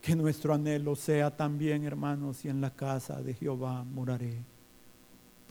[0.00, 4.44] Que nuestro anhelo sea también, hermanos, y en la casa de Jehová moraré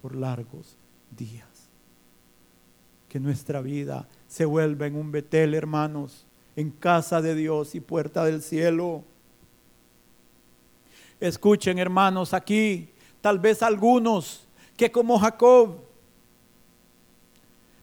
[0.01, 0.77] por largos
[1.09, 1.52] días.
[3.13, 8.25] Que nuestra vida se vuelva en un Betel, hermanos, en casa de Dios y puerta
[8.25, 9.03] del cielo.
[11.19, 12.89] Escuchen, hermanos, aquí,
[13.21, 15.75] tal vez algunos que como Jacob,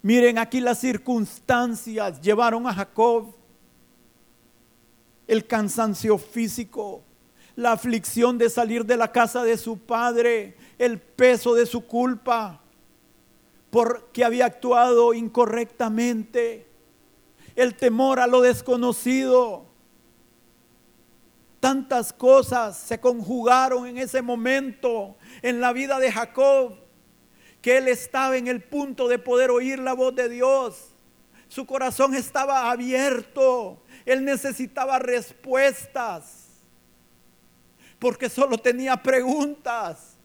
[0.02, 3.32] miren aquí las circunstancias llevaron a Jacob
[5.28, 7.04] el cansancio físico,
[7.54, 12.60] la aflicción de salir de la casa de su padre, el peso de su culpa,
[13.70, 16.66] porque había actuado incorrectamente,
[17.54, 19.66] el temor a lo desconocido.
[21.60, 26.78] Tantas cosas se conjugaron en ese momento en la vida de Jacob,
[27.62, 30.88] que él estaba en el punto de poder oír la voz de Dios.
[31.48, 36.48] Su corazón estaba abierto, él necesitaba respuestas,
[37.98, 40.16] porque solo tenía preguntas,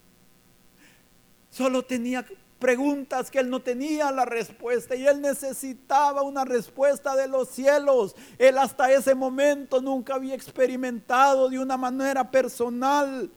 [1.50, 2.26] solo tenía
[2.60, 8.16] preguntas que él no tenía la respuesta y él necesitaba una respuesta de los cielos.
[8.38, 13.30] Él hasta ese momento nunca había experimentado de una manera personal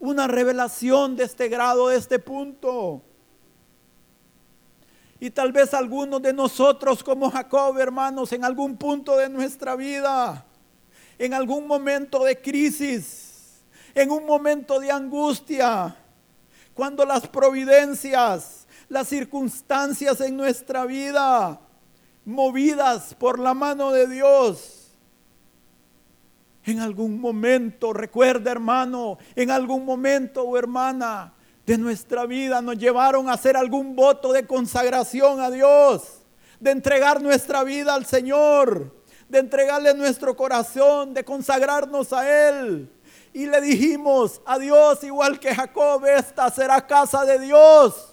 [0.00, 3.02] una revelación de este grado, de este punto.
[5.20, 10.46] Y tal vez algunos de nosotros como Jacob, hermanos, en algún punto de nuestra vida,
[11.18, 13.60] en algún momento de crisis,
[13.94, 15.94] en un momento de angustia,
[16.72, 18.59] cuando las providencias,
[18.90, 21.60] las circunstancias en nuestra vida,
[22.24, 24.88] movidas por la mano de Dios,
[26.64, 31.32] en algún momento, recuerda hermano, en algún momento o hermana,
[31.64, 36.22] de nuestra vida nos llevaron a hacer algún voto de consagración a Dios,
[36.58, 38.92] de entregar nuestra vida al Señor,
[39.28, 42.90] de entregarle nuestro corazón, de consagrarnos a Él.
[43.32, 48.09] Y le dijimos a Dios, igual que Jacob, esta será casa de Dios.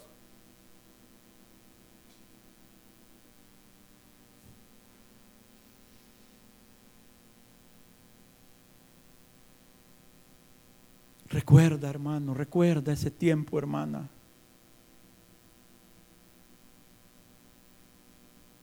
[11.37, 14.09] Recuerda, hermano, recuerda ese tiempo, hermana.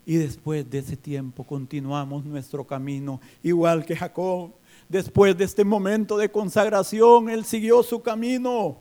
[0.04, 4.50] Y después de ese tiempo continuamos nuestro camino, igual que Jacob.
[4.88, 8.78] Después de este momento de consagración, él siguió su camino.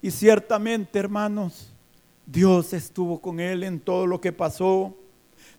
[0.00, 1.70] Y ciertamente, hermanos,
[2.24, 4.96] Dios estuvo con él en todo lo que pasó.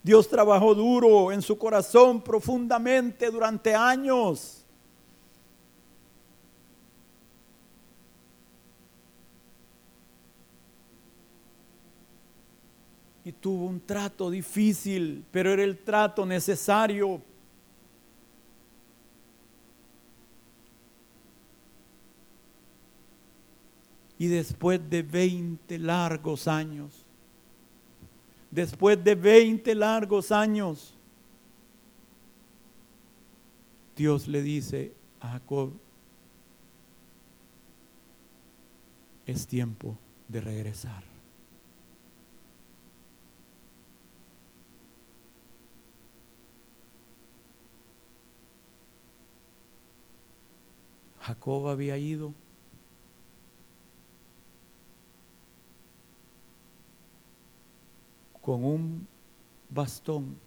[0.01, 4.64] Dios trabajó duro en su corazón profundamente durante años.
[13.25, 17.19] Y tuvo un trato difícil, pero era el trato necesario.
[24.19, 27.03] Y después de 20 largos años,
[28.51, 30.95] después de 20 largos años,
[33.95, 35.73] Dios le dice a Jacob,
[39.25, 39.97] es tiempo
[40.27, 41.14] de regresar.
[51.25, 52.35] Jacob había ido
[58.43, 59.07] con un
[59.71, 60.37] bastón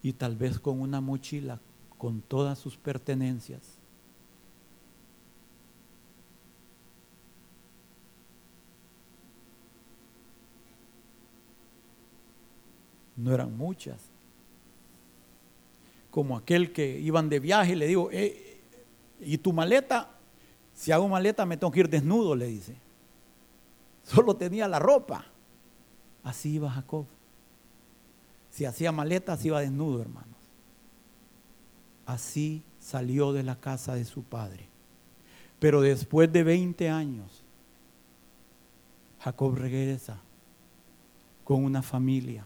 [0.00, 1.60] y tal vez con una mochila
[1.98, 3.78] con todas sus pertenencias.
[13.16, 14.08] No eran muchas.
[16.12, 18.51] Como aquel que iban de viaje, le digo, eh,
[19.24, 20.10] y tu maleta,
[20.74, 22.76] si hago maleta me tengo que ir desnudo, le dice.
[24.02, 25.26] Solo tenía la ropa.
[26.24, 27.06] Así iba Jacob.
[28.50, 30.28] Si hacía maletas, iba desnudo, hermanos.
[32.04, 34.68] Así salió de la casa de su padre.
[35.58, 37.42] Pero después de 20 años,
[39.20, 40.18] Jacob regresa
[41.44, 42.44] con una familia.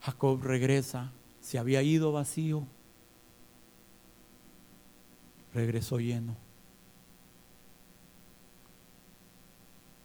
[0.00, 2.66] Jacob regresa, se había ido vacío,
[5.52, 6.36] regresó lleno.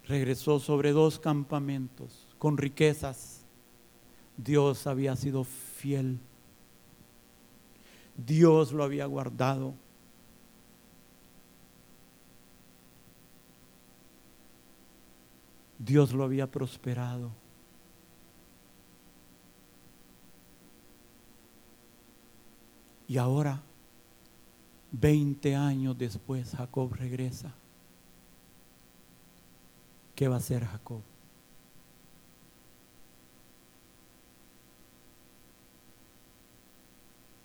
[0.06, 3.46] Regresó sobre dos campamentos con riquezas.
[4.38, 6.20] Dios había sido fiel.
[8.18, 9.76] Dios lo había guardado.
[15.80, 17.32] Dios lo había prosperado.
[23.08, 23.62] Y ahora,
[24.94, 27.54] 20 años después, Jacob regresa.
[30.16, 31.02] ¿Qué va a hacer Jacob?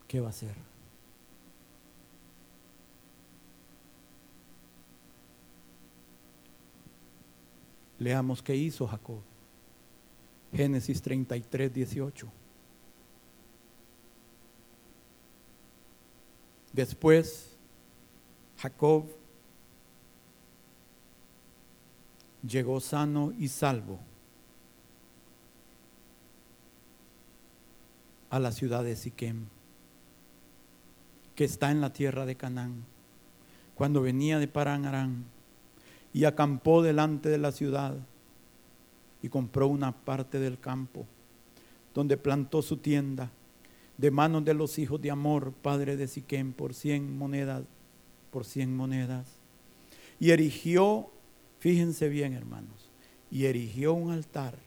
[0.07, 0.55] ¿Qué va a hacer?
[7.99, 9.23] Leamos qué hizo Jacob.
[10.53, 12.38] Génesis 33, 18.
[16.79, 17.57] Después,
[18.57, 19.07] Jacob
[22.47, 23.99] llegó sano y salvo
[28.31, 29.47] a la ciudad de Siquem,
[31.35, 32.85] que está en la tierra de Canaán.
[33.75, 35.25] Cuando venía de Parán Arán,
[36.13, 37.97] y acampó delante de la ciudad
[39.21, 41.09] y compró una parte del campo
[41.93, 43.33] donde plantó su tienda
[43.99, 47.65] de manos de los hijos de Amor, padre de Siquem, por cien monedas,
[48.31, 49.27] por cien monedas.
[50.19, 51.11] Y erigió,
[51.59, 52.91] fíjense bien hermanos,
[53.31, 54.59] y erigió un altar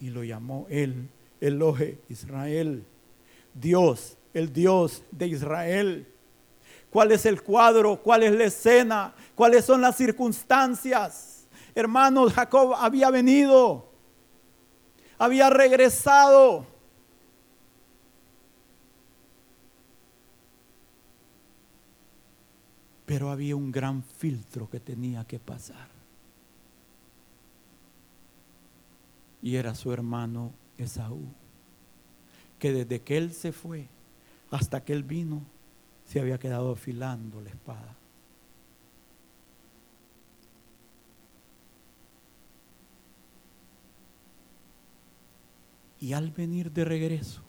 [0.00, 1.08] y lo llamó él,
[1.40, 2.84] Elohe Israel,
[3.54, 6.08] Dios, el Dios de Israel
[6.94, 11.44] cuál es el cuadro, cuál es la escena, cuáles son las circunstancias.
[11.74, 13.90] Hermanos, Jacob había venido,
[15.18, 16.64] había regresado.
[23.06, 25.88] Pero había un gran filtro que tenía que pasar.
[29.42, 31.26] Y era su hermano Esaú,
[32.58, 33.88] que desde que él se fue
[34.50, 35.42] hasta que él vino,
[36.06, 37.96] se había quedado afilando la espada.
[46.00, 47.42] Y al venir de regreso,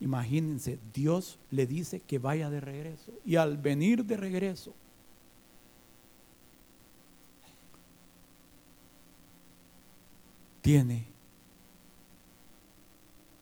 [0.00, 3.12] imagínense, Dios le dice que vaya de regreso.
[3.24, 4.74] Y al venir de regreso,
[10.62, 11.06] tiene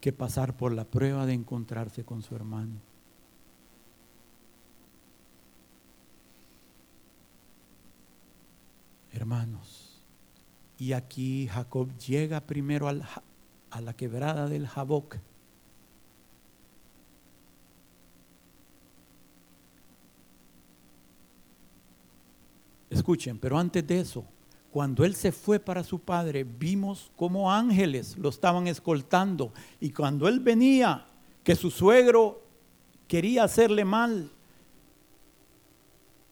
[0.01, 2.81] que pasar por la prueba de encontrarse con su hermano.
[9.13, 10.01] Hermanos,
[10.79, 15.19] y aquí Jacob llega primero a la quebrada del Jaboc.
[22.99, 24.25] Escuchen, pero antes de eso,
[24.73, 29.53] cuando él se fue para su padre, vimos como ángeles lo estaban escoltando.
[29.79, 31.07] Y cuando él venía,
[31.45, 32.43] que su suegro
[33.07, 34.33] quería hacerle mal,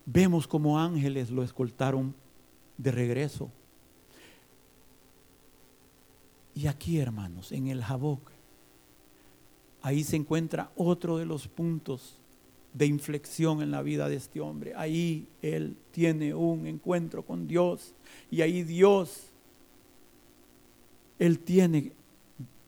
[0.06, 2.12] vemos como ángeles lo escoltaron
[2.76, 3.48] de regreso.
[6.52, 8.32] Y aquí, hermanos, en el Jaboc,
[9.82, 12.18] ahí se encuentra otro de los puntos
[12.76, 14.74] de inflexión en la vida de este hombre.
[14.76, 17.94] Ahí él tiene un encuentro con Dios
[18.30, 19.30] y ahí Dios,
[21.18, 21.92] él tiene,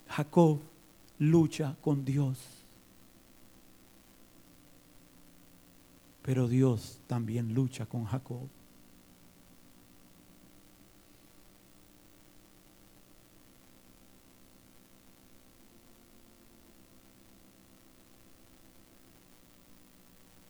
[0.09, 0.61] Jacob
[1.19, 2.39] lucha con Dios.
[6.23, 8.49] Pero Dios también lucha con Jacob.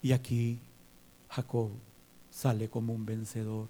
[0.02, 0.60] Y aquí
[1.28, 1.70] Jacob
[2.30, 3.68] sale como un vencedor.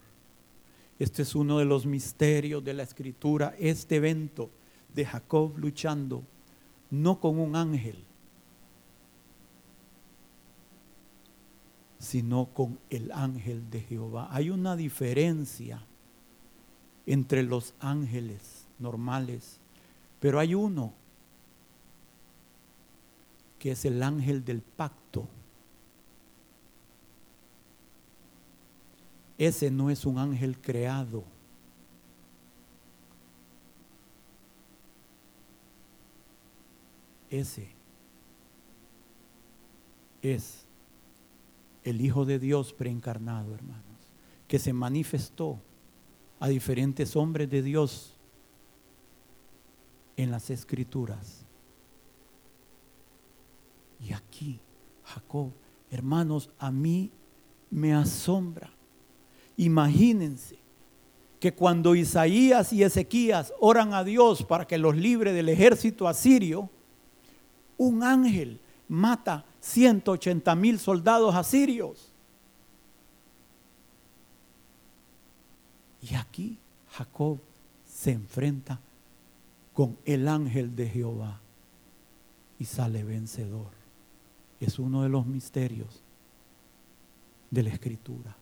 [0.99, 4.51] Este es uno de los misterios de la escritura, este evento
[4.95, 6.23] de Jacob luchando,
[6.91, 8.05] no con un ángel,
[11.99, 14.29] sino con el ángel de Jehová.
[14.31, 15.83] Hay una diferencia
[17.07, 19.61] entre los ángeles normales,
[20.21, 20.93] pero hay uno
[23.59, 25.29] que es el ángel del pacto
[29.39, 31.25] Ese no es un ángel creado.
[37.31, 37.71] Ese
[40.23, 40.67] es
[41.85, 43.85] el Hijo de Dios preencarnado, hermanos,
[44.49, 45.61] que se manifestó
[46.41, 48.17] a diferentes hombres de Dios
[50.17, 51.45] en las escrituras.
[54.01, 54.61] Y aquí,
[55.05, 55.53] Jacob,
[55.91, 57.13] hermanos, a mí
[57.71, 58.78] me asombra.
[59.59, 60.57] Imagínense
[61.41, 66.71] que cuando Isaías y Ezequías oran a Dios para que los libre del ejército asirio,
[67.77, 72.13] un ángel mata 180 mil soldados asirios.
[76.03, 76.59] Y aquí
[76.93, 77.41] Jacob
[77.85, 78.81] se enfrenta
[79.75, 81.41] con el ángel de Jehová
[82.61, 83.73] y sale vencedor.
[84.61, 86.01] Es uno de los misterios
[87.51, 88.37] de la escritura.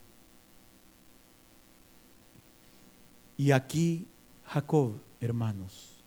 [3.37, 4.07] Y aquí
[4.45, 6.03] Jacob, hermanos,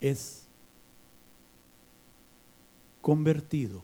[0.00, 0.46] es
[3.02, 3.82] convertido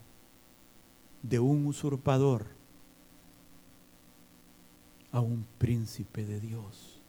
[1.23, 2.47] de un usurpador
[5.13, 7.03] a un príncipe de Dios,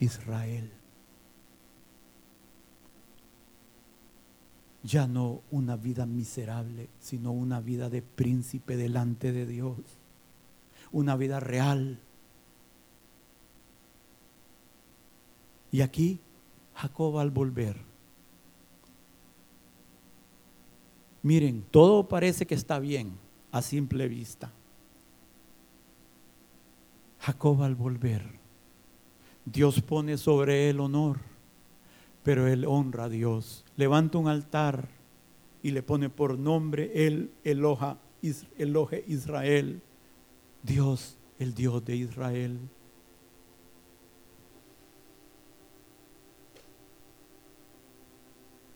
[0.00, 0.72] Israel.
[4.82, 10.01] Ya no una vida miserable, sino una vida de príncipe delante de Dios
[10.92, 11.98] una vida real.
[15.70, 16.20] Y aquí
[16.74, 17.76] Jacob al volver.
[21.22, 23.16] Miren, todo parece que está bien
[23.52, 24.52] a simple vista.
[27.20, 28.22] Jacob al volver,
[29.44, 31.20] Dios pone sobre él honor,
[32.24, 33.64] pero él honra a Dios.
[33.76, 34.88] Levanta un altar
[35.62, 37.98] y le pone por nombre él Eloja,
[38.58, 39.80] Eloje Israel.
[40.62, 42.58] Dios, el Dios de Israel.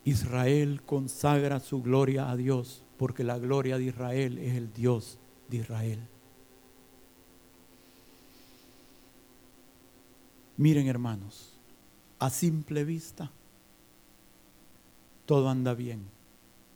[0.05, 5.19] Israel consagra su gloria a Dios, porque la gloria de Israel es el Dios
[5.49, 6.09] de Israel.
[10.57, 11.59] Miren hermanos,
[12.19, 13.31] a simple vista,
[15.27, 16.07] todo anda bien,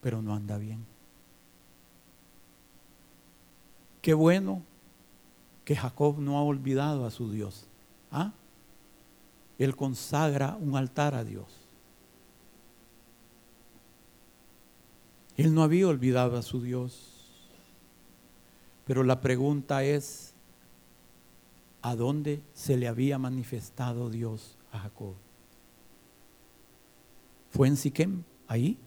[0.03, 0.85] pero no anda bien.
[4.03, 4.70] Qué bueno
[5.65, 7.67] que Jacob no ha olvidado a su Dios.
[8.11, 8.33] ¿Ah?
[9.59, 11.47] Él consagra un altar a Dios.
[15.37, 17.11] Él no había olvidado a su Dios.
[18.87, 20.35] Pero la pregunta es,
[21.83, 25.15] ¿a dónde se le había manifestado Dios a Jacob?
[27.51, 28.23] ¿Fue en Siquem?
[28.49, 28.79] ¿Ahí?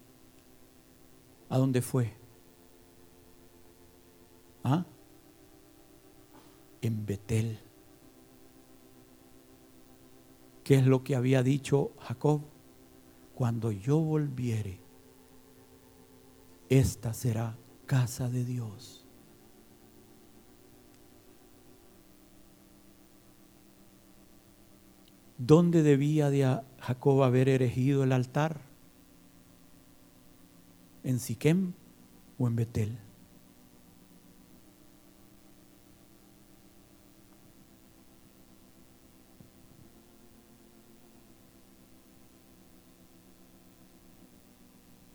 [1.50, 2.14] ¿A dónde fue?
[4.64, 4.86] ¿Ah?
[6.84, 7.60] En Betel.
[10.64, 12.42] ¿Qué es lo que había dicho Jacob?
[13.36, 14.80] Cuando yo volviere,
[16.70, 19.08] esta será casa de Dios.
[25.38, 28.62] ¿Dónde debía de Jacob haber erigido el altar?
[31.04, 31.74] ¿En Siquem
[32.38, 33.13] o en Betel?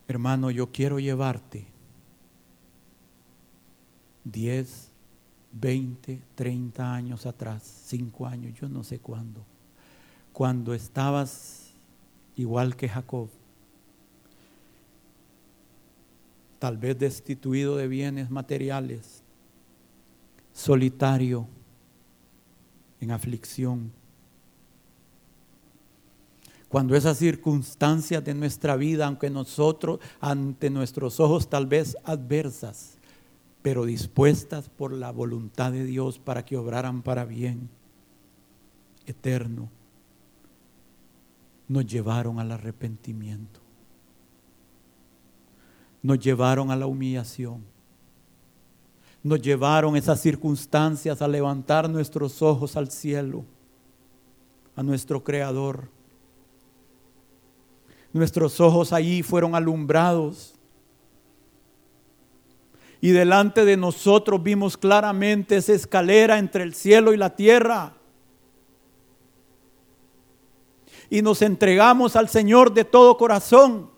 [0.09, 1.67] Hermano, yo quiero llevarte
[4.25, 4.91] 10,
[5.53, 9.45] 20, 30 años atrás, 5 años, yo no sé cuándo,
[10.33, 11.73] cuando estabas
[12.37, 13.29] igual que Jacob,
[16.59, 19.23] tal vez destituido de bienes materiales,
[20.55, 21.47] solitario,
[23.01, 23.93] en aflicción,
[26.69, 32.99] cuando esas circunstancias de nuestra vida, aunque nosotros, ante nuestros ojos tal vez adversas,
[33.63, 37.71] pero dispuestas por la voluntad de Dios para que obraran para bien
[39.07, 39.71] eterno,
[41.67, 43.61] nos llevaron al arrepentimiento,
[46.03, 47.65] nos llevaron a la humillación,
[49.23, 53.45] nos llevaron esas circunstancias a levantar nuestros ojos al cielo,
[54.77, 55.98] a nuestro Creador
[58.13, 60.55] Nuestros ojos allí fueron alumbrados.
[63.01, 67.95] Y delante de nosotros vimos claramente esa escalera entre el cielo y la tierra.
[71.11, 73.91] Y nos entregamos al Señor de todo corazón.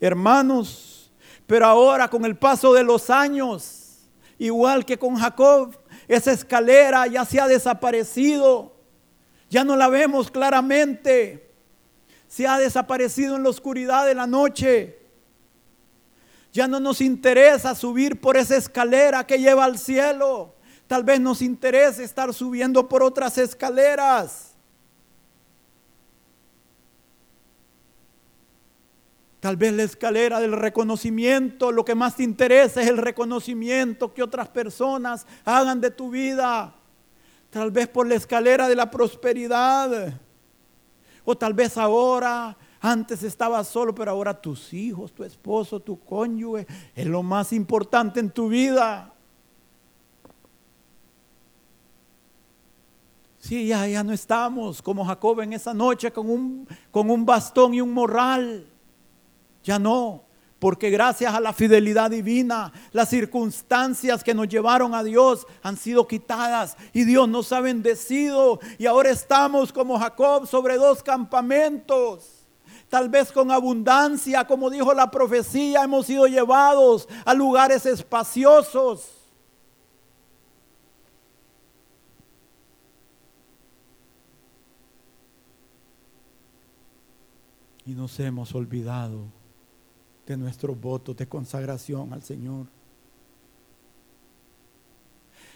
[0.00, 1.12] Hermanos,
[1.46, 4.08] pero ahora con el paso de los años,
[4.38, 5.76] igual que con Jacob,
[6.06, 8.76] esa escalera ya se ha desaparecido.
[9.50, 11.47] Ya no la vemos claramente
[12.38, 14.96] se ha desaparecido en la oscuridad de la noche.
[16.52, 20.54] Ya no nos interesa subir por esa escalera que lleva al cielo.
[20.86, 24.54] Tal vez nos interese estar subiendo por otras escaleras.
[29.40, 34.22] Tal vez la escalera del reconocimiento, lo que más te interesa es el reconocimiento que
[34.22, 36.72] otras personas hagan de tu vida.
[37.50, 40.20] Tal vez por la escalera de la prosperidad.
[41.30, 46.66] O tal vez ahora, antes estabas solo, pero ahora tus hijos, tu esposo, tu cónyuge,
[46.94, 49.12] es lo más importante en tu vida.
[53.38, 57.74] Sí, ya, ya no estamos como Jacob en esa noche con un, con un bastón
[57.74, 58.66] y un morral.
[59.62, 60.22] Ya no,
[60.58, 66.08] porque gracias a la fidelidad divina, las circunstancias que nos llevaron a Dios han sido
[66.08, 68.58] quitadas y Dios nos ha bendecido.
[68.76, 72.46] Y ahora estamos como Jacob sobre dos campamentos.
[72.88, 79.12] Tal vez con abundancia, como dijo la profecía, hemos sido llevados a lugares espaciosos.
[87.84, 89.37] Y nos hemos olvidado
[90.32, 92.66] de nuestros votos de consagración al Señor.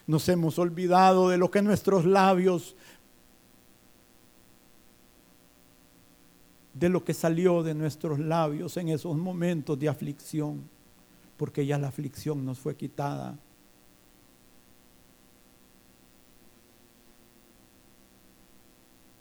[0.06, 2.74] Nos hemos olvidado de lo que nuestros labios,
[6.74, 10.68] de lo que salió de nuestros labios en esos momentos de aflicción,
[11.36, 13.38] porque ya la aflicción nos fue quitada.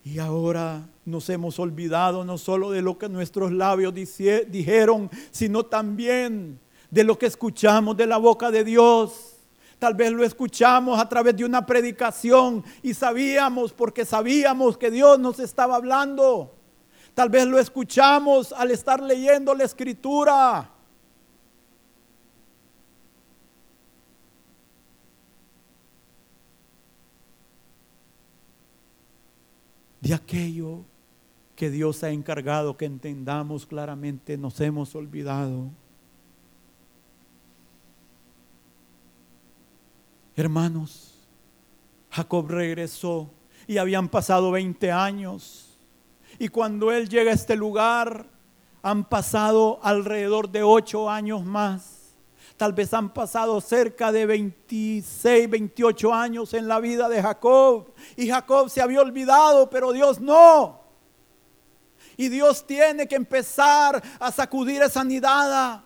[0.04, 6.60] Y ahora nos hemos olvidado no solo de lo que nuestros labios dijeron, sino también
[6.90, 9.38] de lo que escuchamos de la boca de Dios.
[9.78, 15.20] Tal vez lo escuchamos a través de una predicación y sabíamos porque sabíamos que Dios
[15.20, 16.56] nos estaba hablando.
[17.14, 20.70] Tal vez lo escuchamos al estar leyendo la escritura.
[30.02, 30.84] De aquello
[31.56, 35.70] que Dios ha encargado que entendamos claramente, nos hemos olvidado.
[40.36, 41.14] Hermanos,
[42.10, 43.30] Jacob regresó
[43.68, 45.78] y habían pasado 20 años.
[46.40, 48.26] Y cuando él llega a este lugar,
[48.82, 52.01] han pasado alrededor de 8 años más.
[52.62, 57.92] Tal vez han pasado cerca de 26, 28 años en la vida de Jacob.
[58.16, 60.80] Y Jacob se había olvidado, pero Dios no.
[62.18, 65.84] Y Dios tiene que empezar a sacudir esa nidada.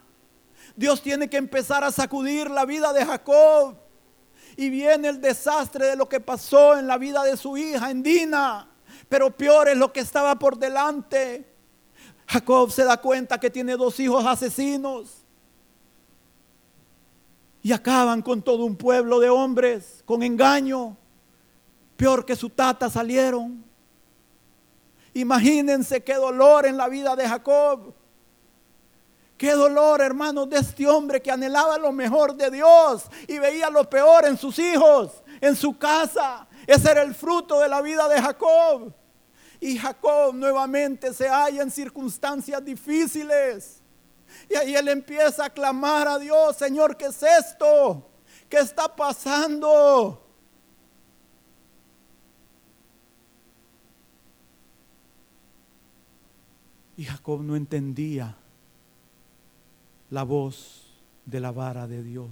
[0.76, 3.78] Dios tiene que empezar a sacudir la vida de Jacob.
[4.58, 8.04] Y viene el desastre de lo que pasó en la vida de su hija, en
[8.04, 8.70] Dina.
[9.08, 11.50] Pero peor es lo que estaba por delante.
[12.28, 15.25] Jacob se da cuenta que tiene dos hijos asesinos
[17.66, 20.96] y acaban con todo un pueblo de hombres con engaño.
[21.98, 23.66] Peor que su tata salieron.
[25.16, 27.92] Imagínense qué dolor en la vida de Jacob.
[29.36, 33.90] Qué dolor, hermanos, de este hombre que anhelaba lo mejor de Dios y veía lo
[33.90, 36.48] peor en sus hijos, en su casa.
[36.68, 38.94] Ese era el fruto de la vida de Jacob.
[39.60, 43.75] Y Jacob nuevamente se halla en circunstancias difíciles.
[44.50, 48.10] Y ahí él empieza a clamar a Dios, Señor, ¿qué es esto?
[48.50, 50.22] ¿Qué está pasando?
[56.98, 58.36] Y Jacob no entendía
[60.10, 60.94] la voz
[61.26, 62.30] de la vara de Dios.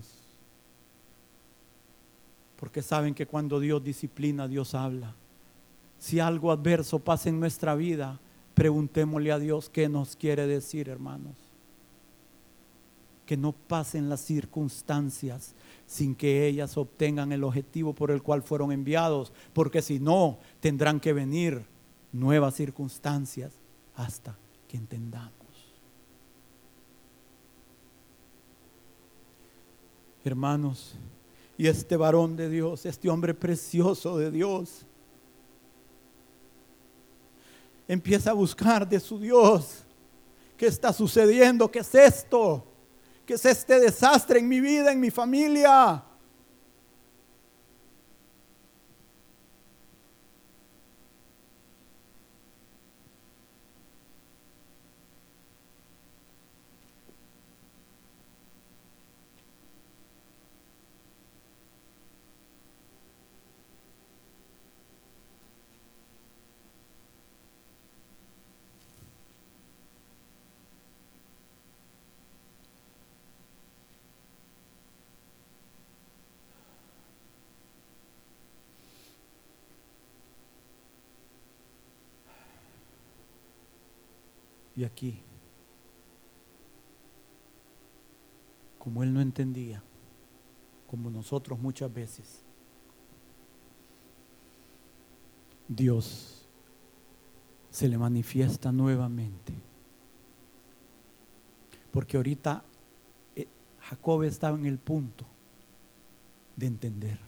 [2.58, 5.16] Porque saben que cuando Dios disciplina, Dios habla.
[5.98, 8.20] Si algo adverso pasa en nuestra vida,
[8.54, 11.43] preguntémosle a Dios qué nos quiere decir, hermanos
[13.26, 15.56] que no pasen las circunstancias
[15.86, 21.00] sin que ellas obtengan el objetivo por el cual fueron enviados, porque si no, tendrán
[21.00, 21.66] que venir
[22.12, 23.54] nuevas circunstancias
[23.96, 24.36] hasta
[24.68, 25.34] que entendamos.
[30.24, 30.96] Hermanos,
[31.58, 34.86] y este varón de Dios, este hombre precioso de Dios,
[37.88, 39.84] empieza a buscar de su Dios.
[40.58, 41.70] ¿Qué está sucediendo?
[41.70, 42.73] ¿Qué es esto?
[43.26, 46.04] ¿Qué es este desastre en mi vida, en mi familia?
[84.86, 85.22] Aquí,
[88.80, 89.82] como él no entendía,
[90.88, 92.44] como nosotros muchas veces,
[95.68, 96.48] Dios
[97.70, 99.54] se le manifiesta nuevamente.
[101.92, 102.64] Porque ahorita
[103.36, 103.48] eh,
[103.80, 105.26] Jacob estaba en el punto
[106.56, 107.20] de entender.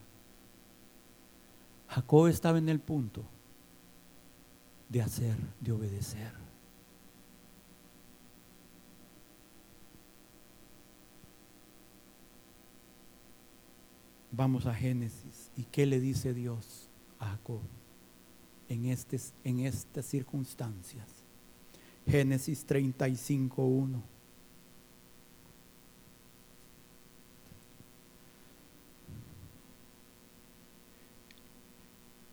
[1.87, 3.23] Jacob estaba en el punto
[4.89, 6.44] de hacer, de obedecer.
[14.35, 15.49] Vamos a Génesis.
[15.55, 17.61] ¿Y qué le dice Dios a Jacob
[18.67, 21.07] en, este, en estas circunstancias?
[22.05, 24.03] Génesis 35, 1.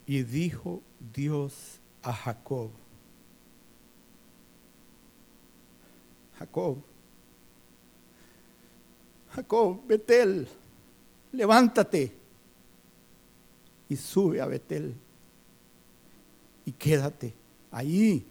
[0.07, 0.83] Y dijo
[1.15, 2.71] Dios a Jacob,
[6.37, 6.83] Jacob,
[9.31, 10.49] Jacob, Betel,
[11.33, 12.17] levántate
[13.89, 14.95] y sube a Betel
[16.65, 17.35] y quédate
[17.71, 18.27] ahí.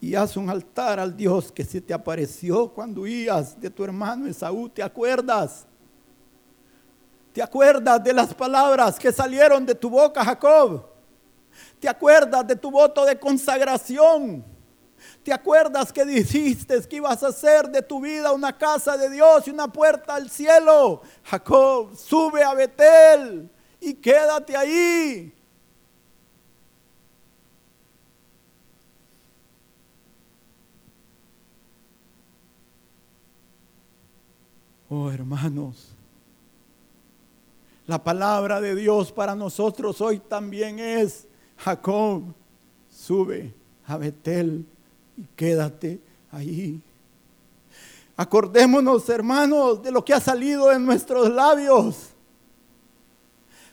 [0.00, 4.26] Y haz un altar al Dios que se te apareció cuando huías de tu hermano
[4.26, 5.66] Esaú, ¿te acuerdas?
[7.32, 10.86] ¿Te acuerdas de las palabras que salieron de tu boca, Jacob?
[11.80, 14.44] ¿Te acuerdas de tu voto de consagración?
[15.22, 19.46] ¿Te acuerdas que dijiste que ibas a hacer de tu vida una casa de Dios
[19.46, 21.02] y una puerta al cielo?
[21.24, 23.50] Jacob, sube a Betel
[23.80, 25.32] y quédate ahí.
[34.90, 35.94] Oh hermanos,
[37.86, 41.26] la palabra de Dios para nosotros hoy también es,
[41.56, 42.22] Jacob,
[42.90, 43.52] sube
[43.86, 44.66] a Betel
[45.16, 46.00] y quédate
[46.30, 46.80] ahí.
[48.16, 52.10] Acordémonos, hermanos, de lo que ha salido en nuestros labios.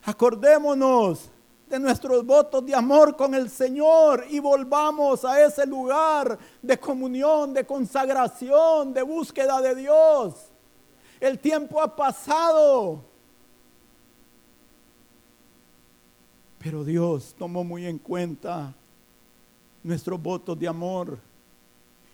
[0.04, 1.30] Acordémonos
[1.70, 7.54] de nuestros votos de amor con el Señor y volvamos a ese lugar de comunión,
[7.54, 10.52] de consagración, de búsqueda de Dios.
[11.20, 13.04] El tiempo ha pasado.
[16.58, 18.74] Pero Dios tomó muy en cuenta
[19.84, 21.31] nuestros votos de amor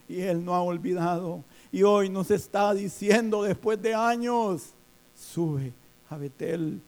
[0.08, 1.43] y Él no ha olvidado.
[1.72, 4.74] Y hoy nos está diciendo después de años,
[5.16, 5.74] sube
[6.10, 6.82] a Betel.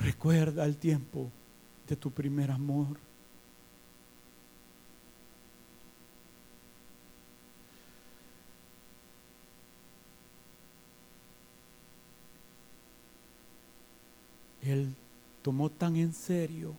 [0.00, 1.30] Recuerda el tiempo
[1.88, 2.98] de tu primer amor.
[15.48, 16.74] Tomó tan en serio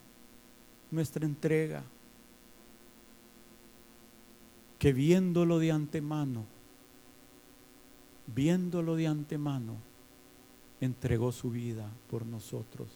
[0.91, 1.81] nuestra entrega
[4.77, 6.45] que viéndolo de antemano,
[8.27, 9.77] viéndolo de antemano,
[10.81, 12.89] entregó su vida por nosotros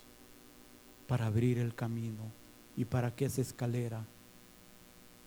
[1.07, 2.32] para abrir el camino
[2.78, 4.05] y para que esa escalera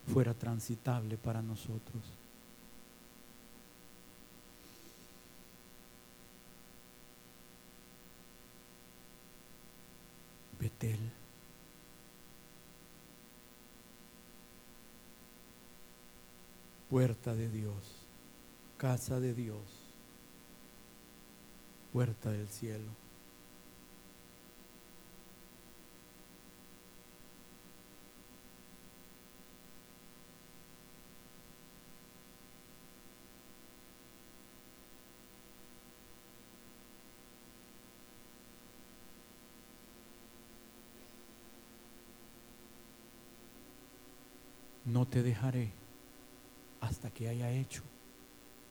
[0.06, 2.15] fuera transitable para nosotros.
[10.58, 10.98] Betel.
[16.90, 18.06] Puerta de Dios,
[18.76, 19.60] casa de Dios,
[21.92, 23.05] puerta del cielo.
[45.10, 45.72] Te dejaré
[46.80, 47.82] hasta que haya hecho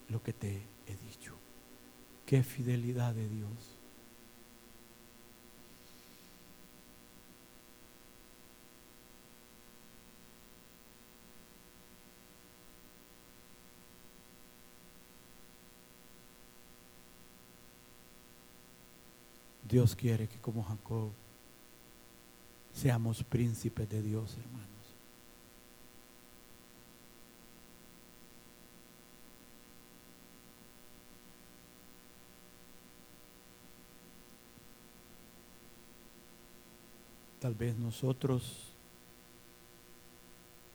[0.09, 1.33] lo que te he dicho.
[2.25, 3.77] Qué fidelidad de Dios.
[19.67, 21.11] Dios quiere que como Jacob
[22.71, 24.74] seamos príncipes de Dios, hermano.
[37.45, 38.73] Tal vez nosotros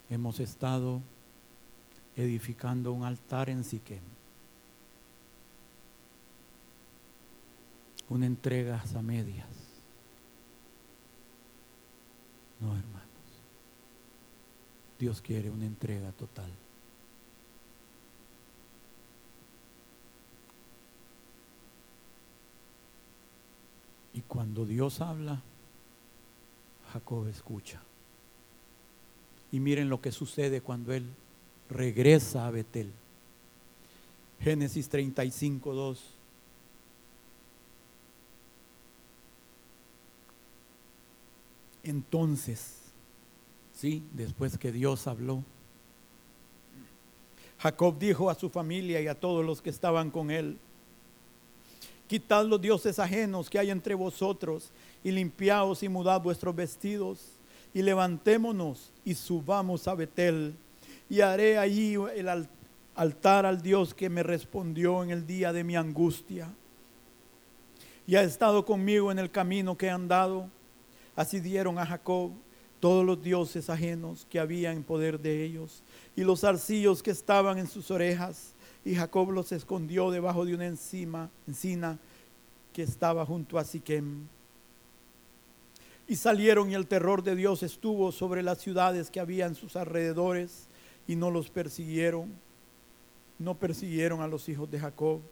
[0.09, 1.03] hemos estado
[2.15, 4.05] edificando un altar en Siquem.
[8.09, 9.49] Una entrega a medias.
[12.61, 13.09] No, hermanos.
[14.97, 16.53] Dios quiere una entrega total.
[24.15, 25.43] Y cuando Dios habla,
[26.93, 27.81] Jacob escucha.
[29.53, 31.07] Y miren lo que sucede cuando él
[31.69, 32.93] regresa a Betel.
[34.41, 36.05] Génesis 35, 2.
[41.83, 42.79] Entonces,
[43.73, 45.43] sí, después que Dios habló,
[47.59, 50.59] Jacob dijo a su familia y a todos los que estaban con él,
[52.07, 54.71] quitad los dioses ajenos que hay entre vosotros
[55.03, 57.39] y limpiaos y mudad vuestros vestidos
[57.73, 60.55] y levantémonos y subamos a Betel
[61.09, 62.49] y haré allí el
[62.95, 66.49] altar al Dios que me respondió en el día de mi angustia
[68.07, 70.49] y ha estado conmigo en el camino que he andado
[71.21, 72.33] Así dieron a Jacob
[72.81, 75.83] todos los dioses ajenos que había en poder de ellos
[76.17, 78.55] y los arcillos que estaban en sus orejas.
[78.87, 81.99] Y Jacob los escondió debajo de una encina
[82.73, 84.27] que estaba junto a Siquem.
[86.11, 89.77] Y salieron y el terror de Dios estuvo sobre las ciudades que había en sus
[89.77, 90.69] alrededores
[91.07, 92.35] y no los persiguieron.
[93.39, 95.23] No persiguieron a los hijos de Jacob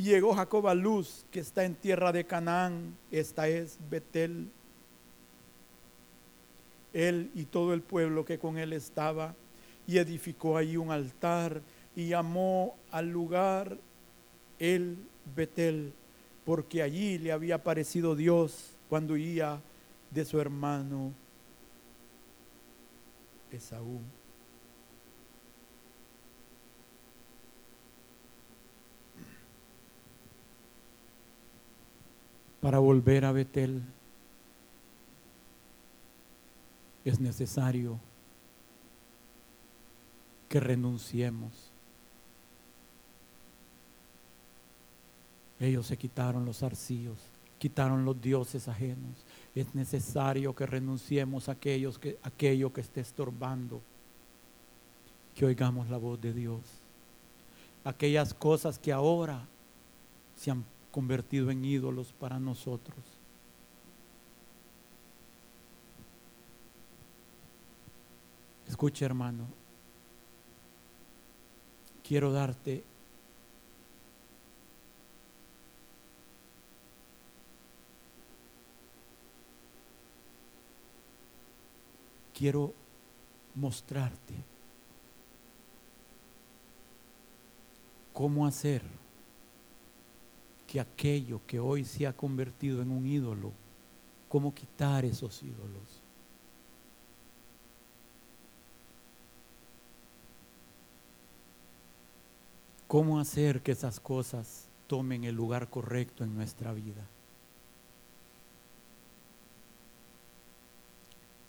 [0.00, 4.48] y llegó Jacob a Luz, que está en tierra de Canaán, esta es Betel.
[6.92, 9.34] Él y todo el pueblo que con él estaba,
[9.86, 11.60] y edificó ahí un altar
[11.96, 13.76] y llamó al lugar
[14.58, 14.96] el
[15.34, 15.92] Betel,
[16.44, 19.60] porque allí le había aparecido Dios cuando huía
[20.10, 21.12] de su hermano
[23.50, 24.00] Esaú.
[32.60, 33.82] para volver a Betel
[37.04, 37.98] es necesario
[40.48, 41.69] que renunciemos.
[45.60, 47.18] Ellos se quitaron los arcillos,
[47.58, 49.26] quitaron los dioses ajenos.
[49.54, 53.82] Es necesario que renunciemos a aquellos que, aquello que esté estorbando,
[55.34, 56.62] que oigamos la voz de Dios.
[57.84, 59.46] Aquellas cosas que ahora
[60.34, 62.98] se han convertido en ídolos para nosotros.
[68.66, 69.46] Escucha hermano,
[72.02, 72.84] quiero darte
[82.40, 82.72] quiero
[83.54, 84.32] mostrarte
[88.14, 88.80] cómo hacer
[90.66, 93.52] que aquello que hoy se ha convertido en un ídolo,
[94.30, 96.00] cómo quitar esos ídolos.
[102.88, 107.06] ¿Cómo hacer que esas cosas tomen el lugar correcto en nuestra vida?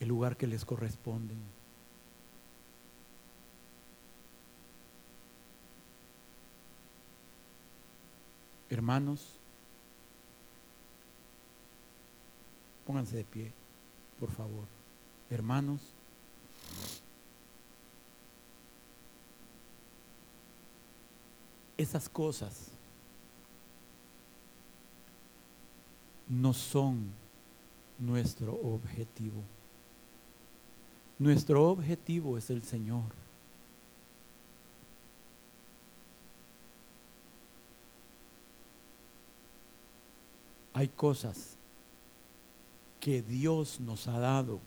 [0.01, 1.35] El lugar que les corresponde.
[8.67, 9.37] Hermanos,
[12.83, 13.53] pónganse de pie,
[14.19, 14.65] por favor.
[15.29, 15.81] Hermanos,
[21.77, 22.71] esas cosas
[26.27, 27.11] no son
[27.99, 29.43] nuestro objetivo.
[31.21, 33.03] Nuestro objetivo es el Señor.
[40.73, 41.57] hay cosas
[42.99, 44.59] que Dios nos ha dado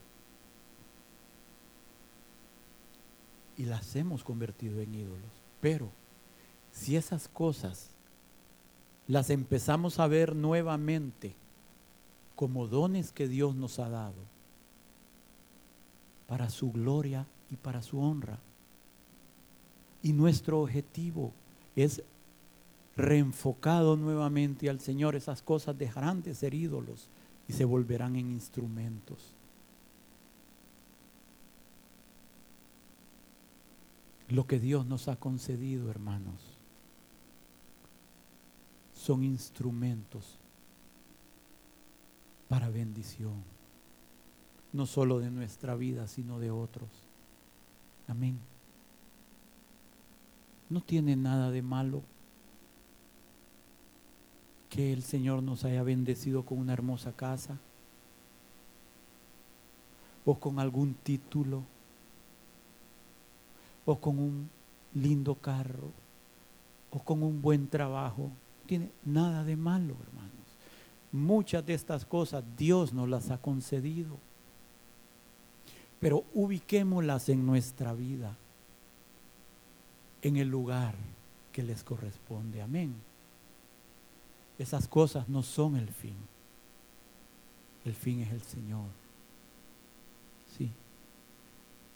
[3.57, 5.33] y las hemos convertido en ídolos.
[5.61, 5.91] Pero
[6.71, 7.91] si esas cosas
[9.09, 11.35] las empezamos a ver nuevamente
[12.37, 14.34] como dones que Dios nos ha dado
[16.27, 18.39] para su gloria y para su honra,
[20.03, 21.33] y nuestro objetivo
[21.75, 22.03] es
[22.97, 27.09] reenfocado nuevamente al Señor, esas cosas dejarán de ser ídolos
[27.49, 29.35] y se volverán en instrumentos.
[34.29, 36.41] Lo que Dios nos ha concedido, hermanos,
[38.95, 40.39] son instrumentos
[42.49, 43.43] para bendición,
[44.75, 46.89] no solo de nuestra vida, sino de otros.
[48.09, 48.39] Amén.
[50.69, 52.03] No tiene nada de malo
[54.69, 57.57] que el Señor nos haya bendecido con una hermosa casa.
[60.27, 61.63] o con algún título
[63.85, 64.49] o con un
[64.95, 65.91] lindo carro
[66.91, 68.23] o con un buen trabajo.
[68.23, 70.33] No tiene nada de malo, hermanos.
[71.13, 74.17] Muchas de estas cosas Dios nos las ha concedido.
[76.05, 78.37] Pero ubiquémoslas en nuestra vida,
[80.21, 80.95] en el lugar
[81.51, 82.61] que les corresponde.
[82.61, 82.95] Amén.
[84.59, 86.17] Esas cosas no son el fin.
[87.87, 88.91] El fin es el Señor.
[90.59, 90.71] Sí.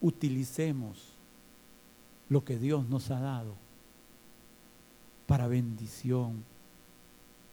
[0.01, 1.13] Utilicemos
[2.29, 3.53] lo que Dios nos ha dado
[5.27, 6.43] para bendición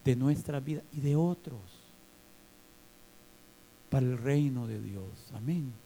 [0.06, 1.60] de nuestra vida y de otros,
[3.90, 5.30] para el reino de Dios.
[5.34, 5.85] Amén.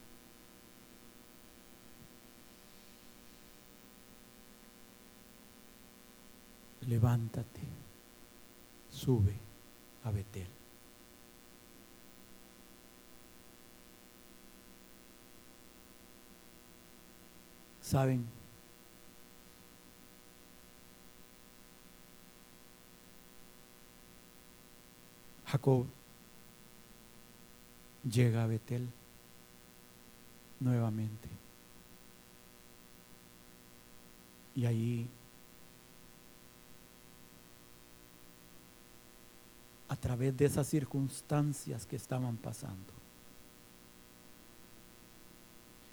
[6.86, 7.60] Levántate,
[8.88, 9.34] sube
[10.04, 10.48] a Betel.
[17.80, 18.24] ¿Saben?
[25.50, 25.86] Jacob
[28.08, 28.88] llega a Betel
[30.60, 31.28] nuevamente.
[34.54, 35.08] Y ahí,
[39.90, 42.94] a través de esas circunstancias que estaban pasando,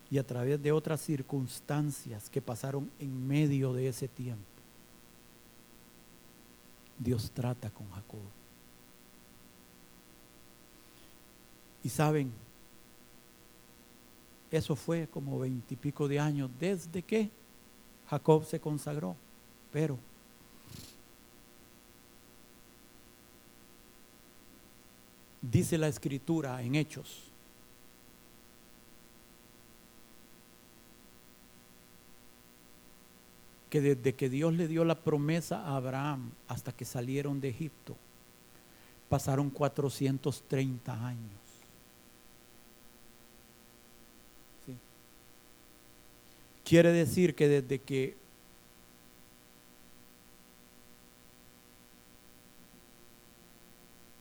[0.09, 4.45] y a través de otras circunstancias que pasaron en medio de ese tiempo,
[6.97, 8.21] Dios trata con Jacob.
[11.83, 12.31] Y saben,
[14.49, 17.29] eso fue como veintipico de años desde que
[18.09, 19.15] Jacob se consagró.
[19.71, 19.99] Pero
[25.51, 27.31] dice la escritura en Hechos
[33.69, 37.97] que desde que Dios le dio la promesa a Abraham hasta que salieron de Egipto,
[39.09, 41.31] pasaron 430 años.
[46.63, 48.17] Quiere decir que desde que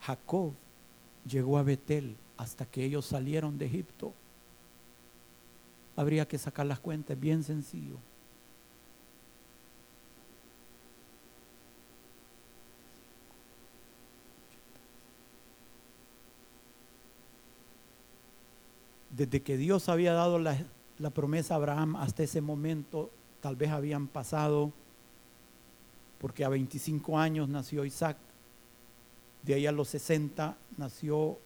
[0.00, 0.54] Jacob
[1.28, 4.12] llegó a Betel hasta que ellos salieron de Egipto,
[5.96, 7.96] habría que sacar las cuentas, bien sencillo.
[19.10, 20.58] Desde que Dios había dado la,
[20.98, 24.72] la promesa a Abraham hasta ese momento tal vez habían pasado,
[26.18, 28.18] porque a 25 años nació Isaac,
[29.46, 31.38] de ahí a los 60 nació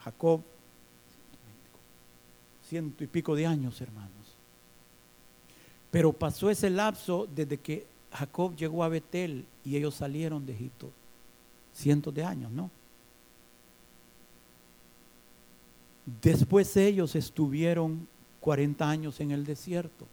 [0.00, 0.40] Jacob,
[2.68, 4.12] ciento y pico de años, hermanos.
[5.90, 10.90] Pero pasó ese lapso desde que Jacob llegó a Betel y ellos salieron de Egipto,
[11.74, 12.70] cientos de años, ¿no?
[16.22, 18.06] Después ellos estuvieron
[18.40, 20.06] 40 años en el desierto.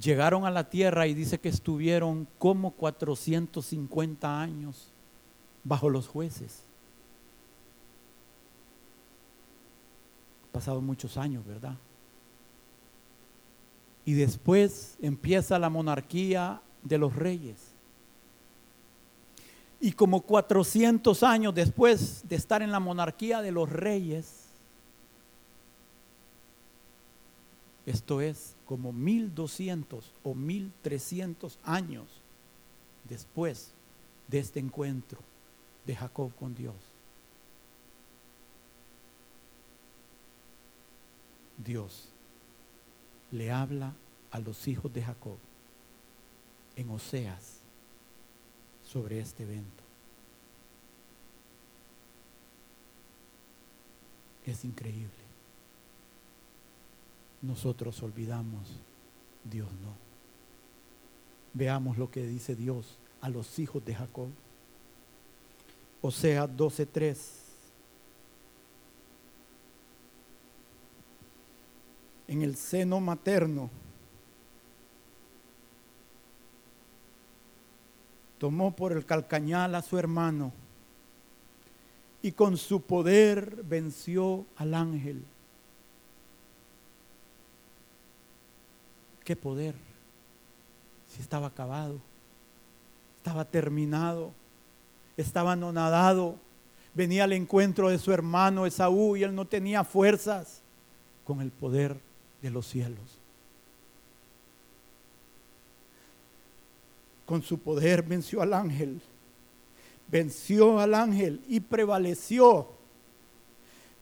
[0.00, 4.92] Llegaron a la tierra y dice que estuvieron como 450 años
[5.62, 6.62] bajo los jueces.
[10.52, 11.76] Pasado muchos años, ¿verdad?
[14.06, 17.74] Y después empieza la monarquía de los reyes.
[19.80, 24.39] Y como 400 años después de estar en la monarquía de los reyes,
[27.86, 32.08] esto es como 1200 o 1300 años
[33.04, 33.72] después
[34.28, 35.18] de este encuentro
[35.86, 36.76] de Jacob con Dios.
[41.56, 42.08] Dios
[43.30, 43.94] le habla
[44.30, 45.36] a los hijos de Jacob
[46.76, 47.60] en Oseas
[48.82, 49.84] sobre este evento.
[54.46, 55.19] Es increíble.
[57.42, 58.68] Nosotros olvidamos,
[59.44, 59.94] Dios no.
[61.54, 64.28] Veamos lo que dice Dios a los hijos de Jacob.
[66.02, 67.16] O sea, 12.3.
[72.28, 73.68] En el seno materno
[78.38, 80.52] tomó por el calcañal a su hermano
[82.22, 85.24] y con su poder venció al ángel.
[89.24, 89.74] ¿Qué poder?
[91.08, 92.00] Si estaba acabado,
[93.16, 94.32] estaba terminado,
[95.16, 96.36] estaba anonadado,
[96.94, 100.62] venía al encuentro de su hermano Esaú y él no tenía fuerzas
[101.24, 101.96] con el poder
[102.42, 103.18] de los cielos.
[107.26, 109.00] Con su poder venció al ángel,
[110.08, 112.68] venció al ángel y prevaleció.